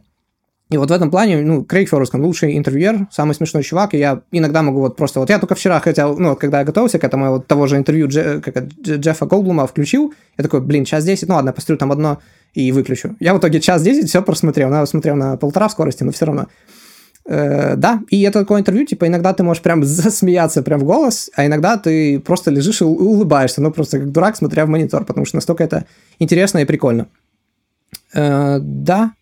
[0.71, 4.21] И вот в этом плане, ну, Крейг Феррускан лучший интервьюер, самый смешной чувак, и я
[4.31, 7.03] иногда могу вот просто, вот я только вчера хотел, ну, вот когда я готовился к
[7.03, 11.27] этому, вот того же интервью Дже, как, Джеффа Голблума включил, я такой, блин, час 10,
[11.27, 12.19] ну ладно, я посмотрю там одно
[12.53, 13.17] и выключу.
[13.19, 16.25] Я в итоге час 10 все просмотрел, ну, я смотрел на полтора скорости, но все
[16.25, 16.47] равно.
[17.25, 21.29] Э, да, и это такое интервью, типа, иногда ты можешь прям засмеяться прям в голос,
[21.35, 25.25] а иногда ты просто лежишь и улыбаешься, ну, просто как дурак, смотря в монитор, потому
[25.25, 25.85] что настолько это
[26.17, 27.07] интересно и прикольно.
[28.13, 29.13] Э, да.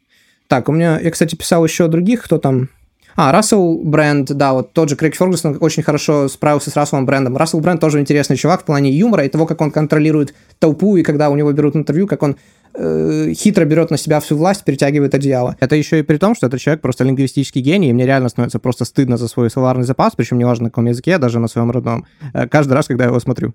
[0.47, 2.69] Так, у меня, я, кстати, писал еще других, кто там...
[3.15, 7.35] А, Рассел Брэнд, да, вот тот же Крейг Фергюсон очень хорошо справился с Расселом Брэндом.
[7.35, 11.03] Рассел Брэнд тоже интересный чувак в плане юмора и того, как он контролирует толпу, и
[11.03, 12.37] когда у него берут интервью, как он
[12.75, 15.57] э, хитро берет на себя всю власть, перетягивает одеяло.
[15.59, 18.59] Это еще и при том, что этот человек просто лингвистический гений, и мне реально становится
[18.59, 22.05] просто стыдно за свой словарный запас, причем неважно на каком языке, даже на своем родном,
[22.33, 23.53] э, каждый раз, когда я его смотрю.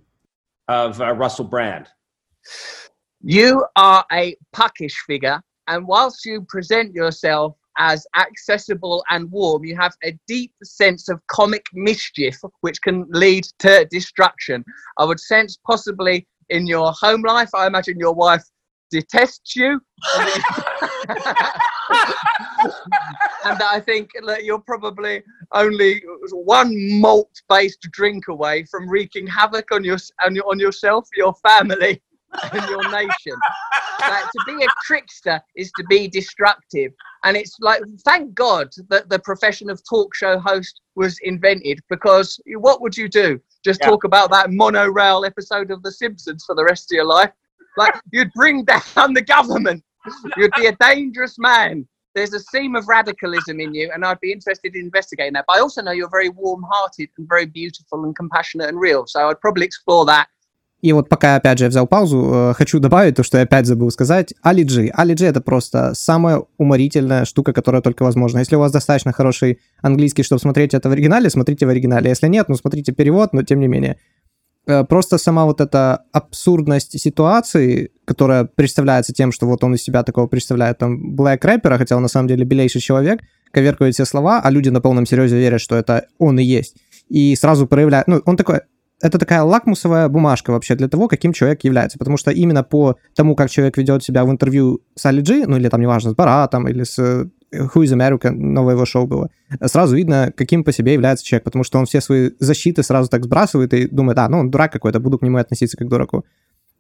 [0.71, 1.85] Of uh, Russell Brand.
[3.27, 9.75] You are a puckish figure, and whilst you present yourself as accessible and warm, you
[9.77, 14.63] have a deep sense of comic mischief, which can lead to destruction.
[14.99, 18.45] I would sense possibly in your home life, I imagine your wife
[18.91, 19.81] detests you.
[20.19, 20.43] and
[23.63, 25.23] I think that you're probably
[25.53, 31.09] only one malt based drink away from wreaking havoc on, your, on, your, on yourself,
[31.17, 32.03] your family,
[32.53, 33.37] in your nation.
[34.01, 36.93] like, to be a trickster is to be destructive.
[37.25, 42.41] And it's like, thank God that the profession of talk show host was invented because
[42.47, 43.41] what would you do?
[43.65, 43.89] Just yeah.
[43.89, 47.31] talk about that monorail episode of The Simpsons for the rest of your life?
[47.77, 49.83] Like, you'd bring down the government.
[50.37, 51.87] You'd be a dangerous man.
[52.15, 55.47] There's a seam of radicalism in you, and I'd be interested in investigating that.
[55.49, 59.05] But I also know you're very warm hearted and very beautiful and compassionate and real.
[59.07, 60.29] So I'd probably explore that
[60.85, 63.65] И вот пока, я опять же, взял паузу, э, хочу добавить то, что я опять
[63.65, 64.35] забыл сказать.
[64.45, 68.41] Ali G— это просто самая уморительная штука, которая только возможна.
[68.41, 72.11] Если у вас достаточно хороший английский, чтобы смотреть это в оригинале, смотрите в оригинале.
[72.11, 73.97] Если нет, ну, смотрите перевод, но тем не менее.
[74.67, 80.03] Э, просто сама вот эта абсурдность ситуации, которая представляется тем, что вот он из себя
[80.03, 83.21] такого представляет, там, Black рэпера, хотя он на самом деле белейший человек,
[83.53, 86.77] коверкает все слова, а люди на полном серьезе верят, что это он и есть.
[87.09, 88.07] И сразу проявляет...
[88.07, 88.61] Ну, он такой
[89.05, 91.99] это такая лакмусовая бумажка вообще для того, каким человек является.
[91.99, 95.59] Потому что именно по тому, как человек ведет себя в интервью с Али Джи, ну
[95.59, 99.29] или там, неважно, с Баратом или с э, Who is America, новое его шоу было,
[99.67, 103.25] сразу видно, каким по себе является человек, потому что он все свои защиты сразу так
[103.25, 106.25] сбрасывает и думает, а, ну он дурак какой-то, буду к нему относиться как к дураку.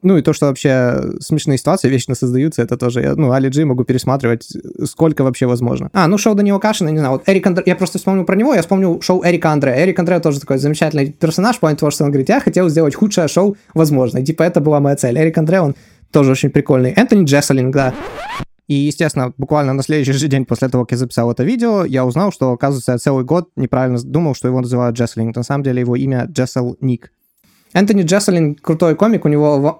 [0.04, 3.64] Ну и то, что вообще смешные ситуации вечно создаются, это тоже, я, ну, Али Джи
[3.64, 4.46] могу пересматривать
[4.84, 5.88] сколько вообще возможно.
[5.94, 8.54] А, ну шоу Данила Кашина, не знаю, вот Эрик Андре, я просто вспомнил про него,
[8.54, 9.74] я вспомнил шоу Эрика Андре.
[9.76, 13.28] Эрик Андре тоже такой замечательный персонаж, в того, что он говорит, я хотел сделать худшее
[13.28, 15.18] шоу возможно, и типа это была моя цель.
[15.18, 15.74] Эрик Андре, он
[16.12, 16.92] тоже очень прикольный.
[16.92, 17.94] Энтони Джесселинг, да.
[18.66, 22.04] И, естественно, буквально на следующий же день после того, как я записал это видео, я
[22.04, 25.36] узнал, что, оказывается, я целый год неправильно думал, что его называют Джесселинг.
[25.36, 27.10] На самом деле его имя Джессел Ник.
[27.74, 29.76] Энтони Джесселин крутой комик, у него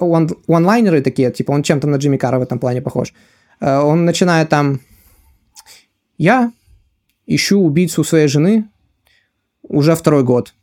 [0.49, 3.15] онлайнеры такие, типа он чем-то на Джимми Карра в этом плане похож.
[3.61, 4.81] Э, он начинает там...
[6.19, 6.53] Я
[7.27, 8.69] ищу убийцу своей жены
[9.63, 10.55] уже второй год.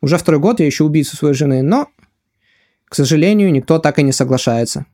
[0.00, 1.88] Уже второй год я ищу убийцу своей жены, но,
[2.86, 4.86] к сожалению, никто так и не соглашается.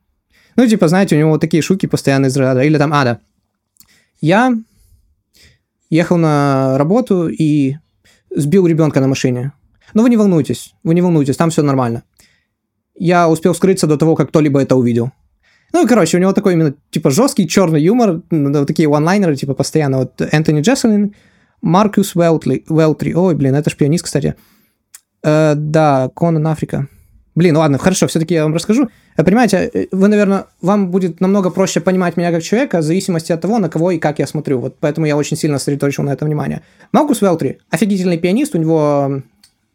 [0.57, 2.63] Ну, типа, знаете, у него вот такие шутки постоянно из ряда.
[2.63, 3.21] Или там, а, да.
[4.21, 4.55] Я
[5.91, 7.77] ехал на работу и
[8.31, 9.53] сбил ребенка на машине.
[9.95, 12.03] Но вы не волнуйтесь, вы не волнуйтесь, там все нормально.
[12.95, 15.11] Я успел скрыться до того, как кто-либо это увидел.
[15.73, 19.99] Ну, короче, у него такой именно, типа, жесткий черный юмор, вот такие онлайнеры, типа, постоянно.
[19.99, 21.15] Вот Энтони Джесселин,
[21.63, 24.35] Маркус Велтри, Велтри, ой, блин, это ж пианист, кстати.
[25.23, 26.89] Э, да, Конан Африка.
[27.35, 28.91] Блин, ладно, хорошо, все-таки я вам расскажу.
[29.17, 33.33] Э, понимаете, э, вы, наверное, вам будет намного проще понимать меня как человека в зависимости
[33.33, 34.59] от того, на кого и как я смотрю.
[34.59, 36.61] Вот поэтому я очень сильно сосредоточил на этом внимание.
[36.93, 39.23] Маркус Велтри, офигительный пианист, у него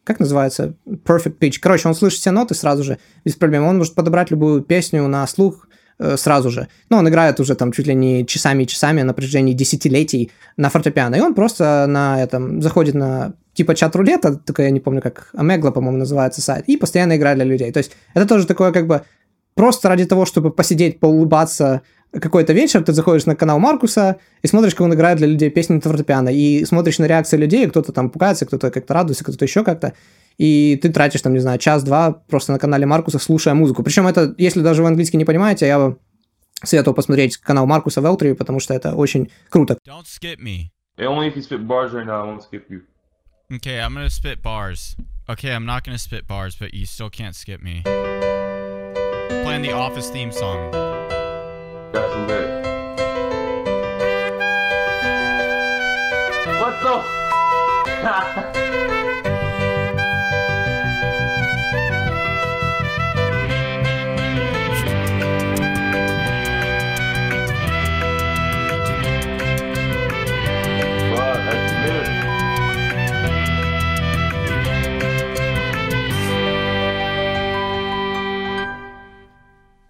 [0.08, 1.58] как называется, perfect pitch.
[1.62, 3.66] Короче, он слышит все ноты сразу же, без проблем.
[3.66, 5.68] Он может подобрать любую песню на слух
[5.99, 6.70] э, сразу же.
[6.89, 10.70] Ну, он играет уже там чуть ли не часами и часами на протяжении десятилетий на
[10.70, 11.16] фортепиано.
[11.16, 15.72] И он просто на этом заходит на типа чат-рулета, только я не помню, как Омегла,
[15.72, 17.72] по-моему, называется сайт, и постоянно играет для людей.
[17.74, 19.01] То есть это тоже такое как бы
[19.55, 21.82] просто ради того, чтобы посидеть, поулыбаться,
[22.12, 25.76] какой-то вечер, ты заходишь на канал Маркуса и смотришь, как он играет для людей песни
[25.76, 29.64] на фортепиано, и смотришь на реакции людей, кто-то там пугается, кто-то как-то радуется, кто-то еще
[29.64, 29.93] как-то,
[30.38, 33.84] и ты тратишь там, не знаю, час-два просто на канале Маркуса, слушая музыку.
[33.84, 35.97] Причем это, если даже вы английский не понимаете, я бы
[36.64, 39.78] советовал посмотреть канал Маркуса Велтри, потому что это очень круто.
[39.88, 40.70] Don't skip me.
[40.97, 42.82] Only if you spit bars right now, I won't skip you.
[43.51, 44.95] Okay, I'm gonna spit bars.
[45.30, 47.84] Okay, I'm not gonna spit bars, but you still can't skip me.
[49.43, 50.86] Playing the Office theme song.
[51.91, 52.47] That's lit.
[56.59, 56.93] What the?
[58.67, 58.67] that's.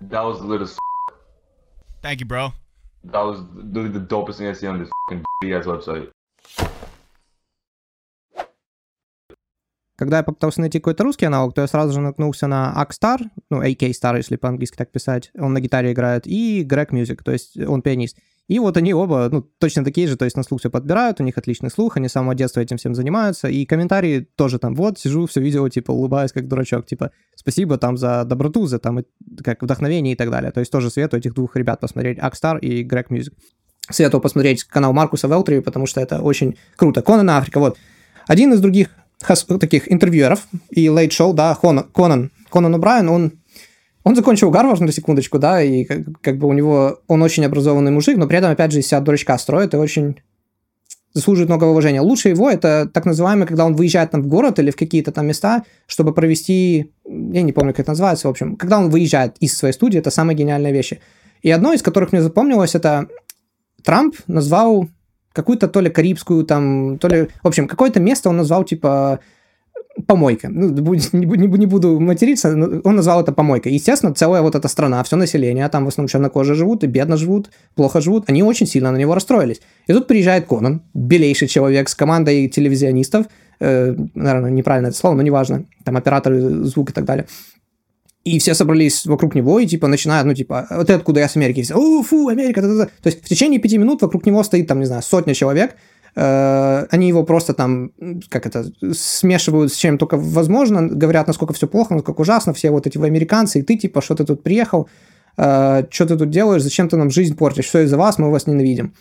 [0.09, 0.67] That was the little.
[2.07, 2.53] Thank you, bro.
[3.03, 6.07] That was literally the dopest thing I see on this fucking ass website.
[9.97, 13.61] Когда я попытался найти какой-то русский аналог, то я сразу же наткнулся на Akstar, ну,
[13.61, 17.57] AK Star, если по-английски так писать, он на гитаре играет, и Greg Music, то есть
[17.57, 18.17] он пианист.
[18.47, 21.23] И вот они оба, ну, точно такие же, то есть на слух все подбирают, у
[21.23, 24.97] них отличный слух, они с самого детства этим всем занимаются, и комментарии тоже там, вот,
[24.97, 28.99] сижу, все видео, типа, улыбаюсь как дурачок, типа, спасибо там за доброту, за там,
[29.43, 30.51] как вдохновение и так далее.
[30.51, 33.33] То есть тоже советую этих двух ребят посмотреть, Акстар и Грег Music.
[33.89, 37.01] Советую посмотреть канал Маркуса Велтри, потому что это очень круто.
[37.01, 37.77] Конан Африка, вот.
[38.27, 38.89] Один из других
[39.59, 43.33] таких интервьюеров и лейт шоу, да, Конан, Конан О'Брайен, он
[44.07, 47.01] он закончил Гарвард, на секундочку, да, и как, как бы у него...
[47.07, 50.21] Он очень образованный мужик, но при этом, опять же, из себя дурачка строит и очень
[51.13, 51.99] заслуживает много уважения.
[51.99, 55.27] Лучше его это так называемый, когда он выезжает там в город или в какие-то там
[55.27, 59.57] места, чтобы провести, я не помню, как это называется, в общем, когда он выезжает из
[59.57, 61.01] своей студии, это самые гениальные вещи.
[61.41, 63.09] И одно из которых мне запомнилось, это
[63.83, 64.87] Трамп назвал
[65.33, 69.19] какую-то то ли карибскую там, то ли, в общем, какое-то место он назвал типа
[70.07, 70.49] помойка.
[70.49, 72.49] Ну, не, не, не буду материться,
[72.83, 73.73] он назвал это помойкой.
[73.73, 77.17] Естественно, целая вот эта страна, все население, а там в основном чернокожие живут, и бедно
[77.17, 79.61] живут, плохо живут, они очень сильно на него расстроились.
[79.85, 83.27] И тут приезжает Конан, белейший человек с командой телевизионистов,
[83.59, 87.27] э, наверное, неправильно это слово, но неважно, там операторы звук и так далее.
[88.23, 91.37] И все собрались вокруг него и, типа, начинают, ну, типа, вот это откуда я с
[91.37, 91.61] Америки.
[91.61, 92.85] Все, О, фу, Америка, да, да, да.
[92.85, 95.96] То есть в течение пяти минут вокруг него стоит, там, не знаю, сотня человек, Э,
[96.19, 97.91] они его просто там,
[98.29, 102.87] как это, смешивают с чем только возможно, говорят, насколько все плохо, насколько ужасно, все вот
[102.87, 104.89] эти вы американцы, и ты, типа, что ты тут приехал,
[105.37, 108.47] э, что ты тут делаешь, зачем ты нам жизнь портишь, все из-за вас, мы вас
[108.47, 108.95] ненавидим.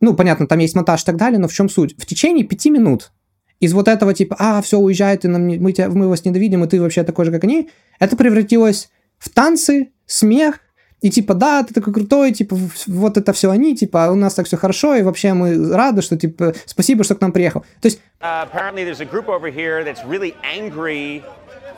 [0.00, 1.94] Ну, понятно, там есть монтаж и так далее, но в чем суть?
[1.96, 3.12] В течение пяти минут
[3.58, 6.68] из вот этого типа, а, все, уезжай, ты нам, мы, тебя, мы вас ненавидим, и
[6.68, 10.60] ты вообще такой же, как они, это превратилось в танцы, смех,
[11.02, 14.46] и типа, да, ты такой крутой, типа, вот это все они, типа, у нас так
[14.46, 17.64] все хорошо, и вообще мы рады, что, типа, спасибо, что к нам приехал.
[17.80, 18.00] То есть...
[18.20, 21.24] Uh, apparently there's a group over here that's really angry.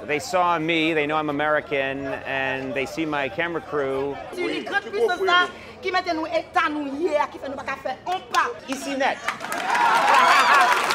[0.07, 4.15] They saw me, they know I'm American, and they see my camera crew.
[8.69, 9.19] Ici net.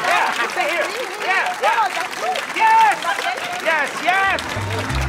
[0.05, 0.85] yeah, stay here.
[1.25, 1.87] Yeah, yeah.
[2.55, 2.97] Yes,
[3.63, 5.08] yes, yes.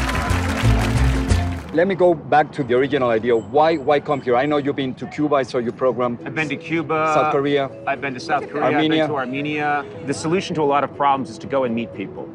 [1.73, 3.35] Let me go back to the original idea.
[3.35, 4.37] Why why come here?
[4.37, 5.35] I know you've been to Cuba.
[5.35, 6.17] I saw your program.
[6.25, 7.11] I've been to Cuba.
[7.13, 7.69] South Korea.
[7.85, 8.63] I've been to South Korea.
[8.63, 9.03] Armenia.
[9.03, 9.85] I've been to Armenia.
[10.05, 12.29] The solution to a lot of problems is to go and meet people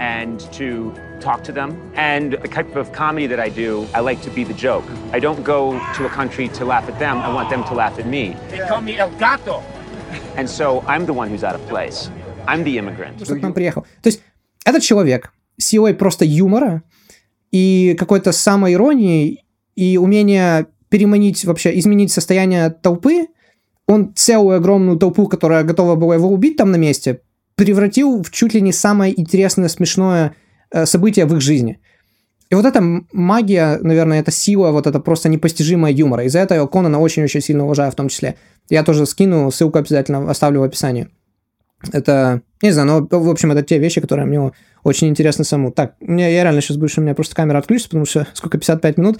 [0.00, 1.78] and to talk to them.
[1.94, 4.84] And the type of comedy that I do, I like to be the joke.
[5.12, 7.18] I don't go to a country to laugh at them.
[7.18, 8.34] I want them to laugh at me.
[8.50, 9.62] They call me El Gato.
[10.36, 12.10] And so I'm the one who's out of place.
[12.48, 13.24] I'm the immigrant.
[13.24, 13.86] Что к нам приехал.
[14.02, 14.20] То есть
[14.64, 16.82] этот человек силой просто юмора
[17.51, 19.43] и какой-то самоиронии
[19.75, 23.27] и умение переманить вообще, изменить состояние толпы,
[23.87, 27.21] он целую огромную толпу, которая готова была его убить там на месте,
[27.55, 30.35] превратил в чуть ли не самое интересное, смешное
[30.71, 31.79] э, событие в их жизни.
[32.49, 32.81] И вот эта
[33.11, 36.23] магия, наверное, это сила, вот это просто непостижимая юмора.
[36.23, 38.35] Из-за этого Конана очень-очень сильно уважаю в том числе.
[38.69, 41.09] Я тоже скину, ссылку обязательно оставлю в описании.
[41.91, 44.51] Это, не знаю, но, в общем, это те вещи, которые мне
[44.83, 45.71] очень интересны саму.
[45.71, 48.97] Так, мне, я реально сейчас больше, у меня просто камера отключится, потому что сколько, 55
[48.97, 49.19] минут,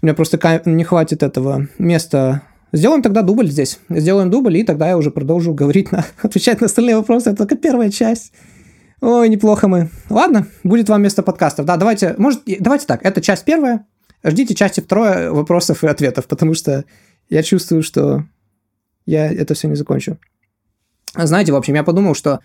[0.00, 2.42] у меня просто не хватит этого места
[2.72, 3.78] Сделаем тогда дубль здесь.
[3.90, 6.04] Сделаем дубль, и тогда я уже продолжу говорить на...
[6.22, 7.30] отвечать на остальные вопросы.
[7.30, 8.32] Это только первая часть.
[9.00, 9.90] Ой, неплохо мы.
[10.08, 11.66] Ладно, будет вам место подкастов.
[11.66, 13.84] Да, давайте, может, давайте так, это часть первая.
[14.24, 16.84] Ждите части второй вопросов и ответов, потому что
[17.28, 18.24] я чувствую, что
[19.04, 20.18] я это все не закончу.
[21.14, 22.40] Знаете, в общем, я подумал, что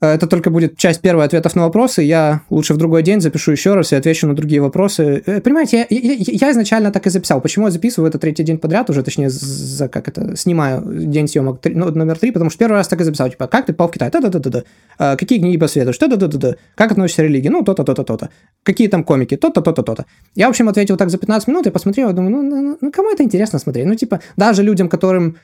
[0.00, 2.02] Э, это только будет часть первой ответов на вопросы.
[2.02, 5.22] Я лучше в другой день запишу еще раз и отвечу на другие вопросы.
[5.26, 7.40] Э, понимаете, я, я, я изначально так и записал.
[7.40, 11.60] Почему я записываю это третий день подряд уже, точнее, за как это, снимаю день съемок
[11.64, 13.30] ну, номер три, потому что первый раз так и записал.
[13.30, 14.10] Типа, как ты попал в Китай?
[14.10, 14.64] Да-да-да-да.
[14.98, 15.98] А, какие книги посоветуешь?
[15.98, 16.56] Да-да-да-да.
[16.74, 17.48] Как относишься к религии?
[17.48, 18.30] Ну, то-то, то-то, то-то.
[18.62, 19.36] Какие там комики?
[19.36, 20.04] То-то, то-то, то-то.
[20.34, 23.10] Я, в общем, ответил так за 15 минут, я посмотрел, думаю, ну, ну, ну, кому
[23.10, 23.86] это интересно смотреть?
[23.86, 25.36] Ну, типа, даже людям, которым,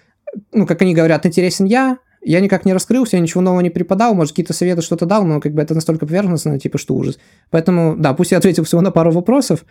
[0.53, 4.15] ну, как они говорят, интересен я, я никак не раскрылся, я ничего нового не преподал,
[4.15, 7.19] может, какие-то советы что-то дал, но как бы это настолько поверхностно, типа, что ужас.
[7.51, 9.65] Поэтому, да, пусть я ответил всего на пару вопросов,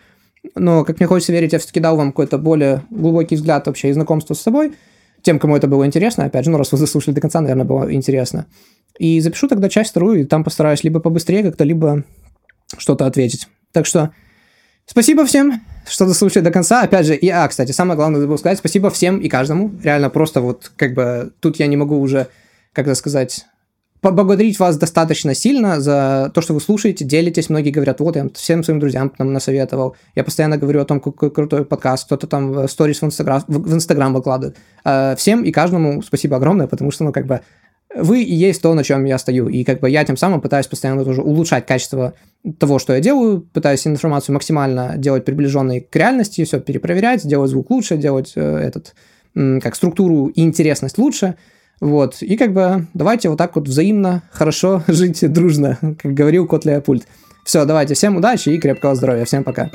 [0.54, 3.92] но, как мне хочется верить, я все-таки дал вам какой-то более глубокий взгляд вообще и
[3.92, 4.74] знакомство с собой,
[5.22, 7.92] тем, кому это было интересно, опять же, ну, раз вы заслушали до конца, наверное, было
[7.92, 8.46] интересно.
[8.98, 12.04] И запишу тогда часть вторую, и там постараюсь либо побыстрее как-то, либо
[12.76, 13.48] что-то ответить.
[13.72, 14.10] Так что
[14.86, 16.82] спасибо всем, что дослушали до конца.
[16.82, 19.72] Опять же, и, а, кстати, самое главное забыл сказать, спасибо всем и каждому.
[19.82, 22.28] Реально просто вот как бы тут я не могу уже
[22.72, 23.44] как это сказать,
[24.00, 27.50] поблагодарить вас достаточно сильно за то, что вы слушаете, делитесь.
[27.50, 29.96] Многие говорят, вот, я всем своим друзьям там насоветовал.
[30.14, 32.06] Я постоянно говорю о том, какой крутой подкаст.
[32.06, 34.56] Кто-то там сторис в Инстаграм, в Инстаграм выкладывает.
[34.84, 37.42] А, всем и каждому спасибо огромное, потому что, ну, как бы,
[37.94, 39.48] вы и есть то, на чем я стою.
[39.48, 42.14] И как бы я тем самым пытаюсь постоянно тоже улучшать качество
[42.58, 47.70] того, что я делаю, пытаюсь информацию максимально делать приближенной к реальности, все перепроверять, делать звук
[47.70, 48.94] лучше, делать э, этот,
[49.34, 51.36] как структуру и интересность лучше–
[51.82, 52.22] вот.
[52.22, 57.08] И как бы давайте вот так вот взаимно, хорошо жить дружно, как говорил кот Леопольд.
[57.44, 59.24] Все, давайте, всем удачи и крепкого здоровья.
[59.24, 59.68] Всем пока.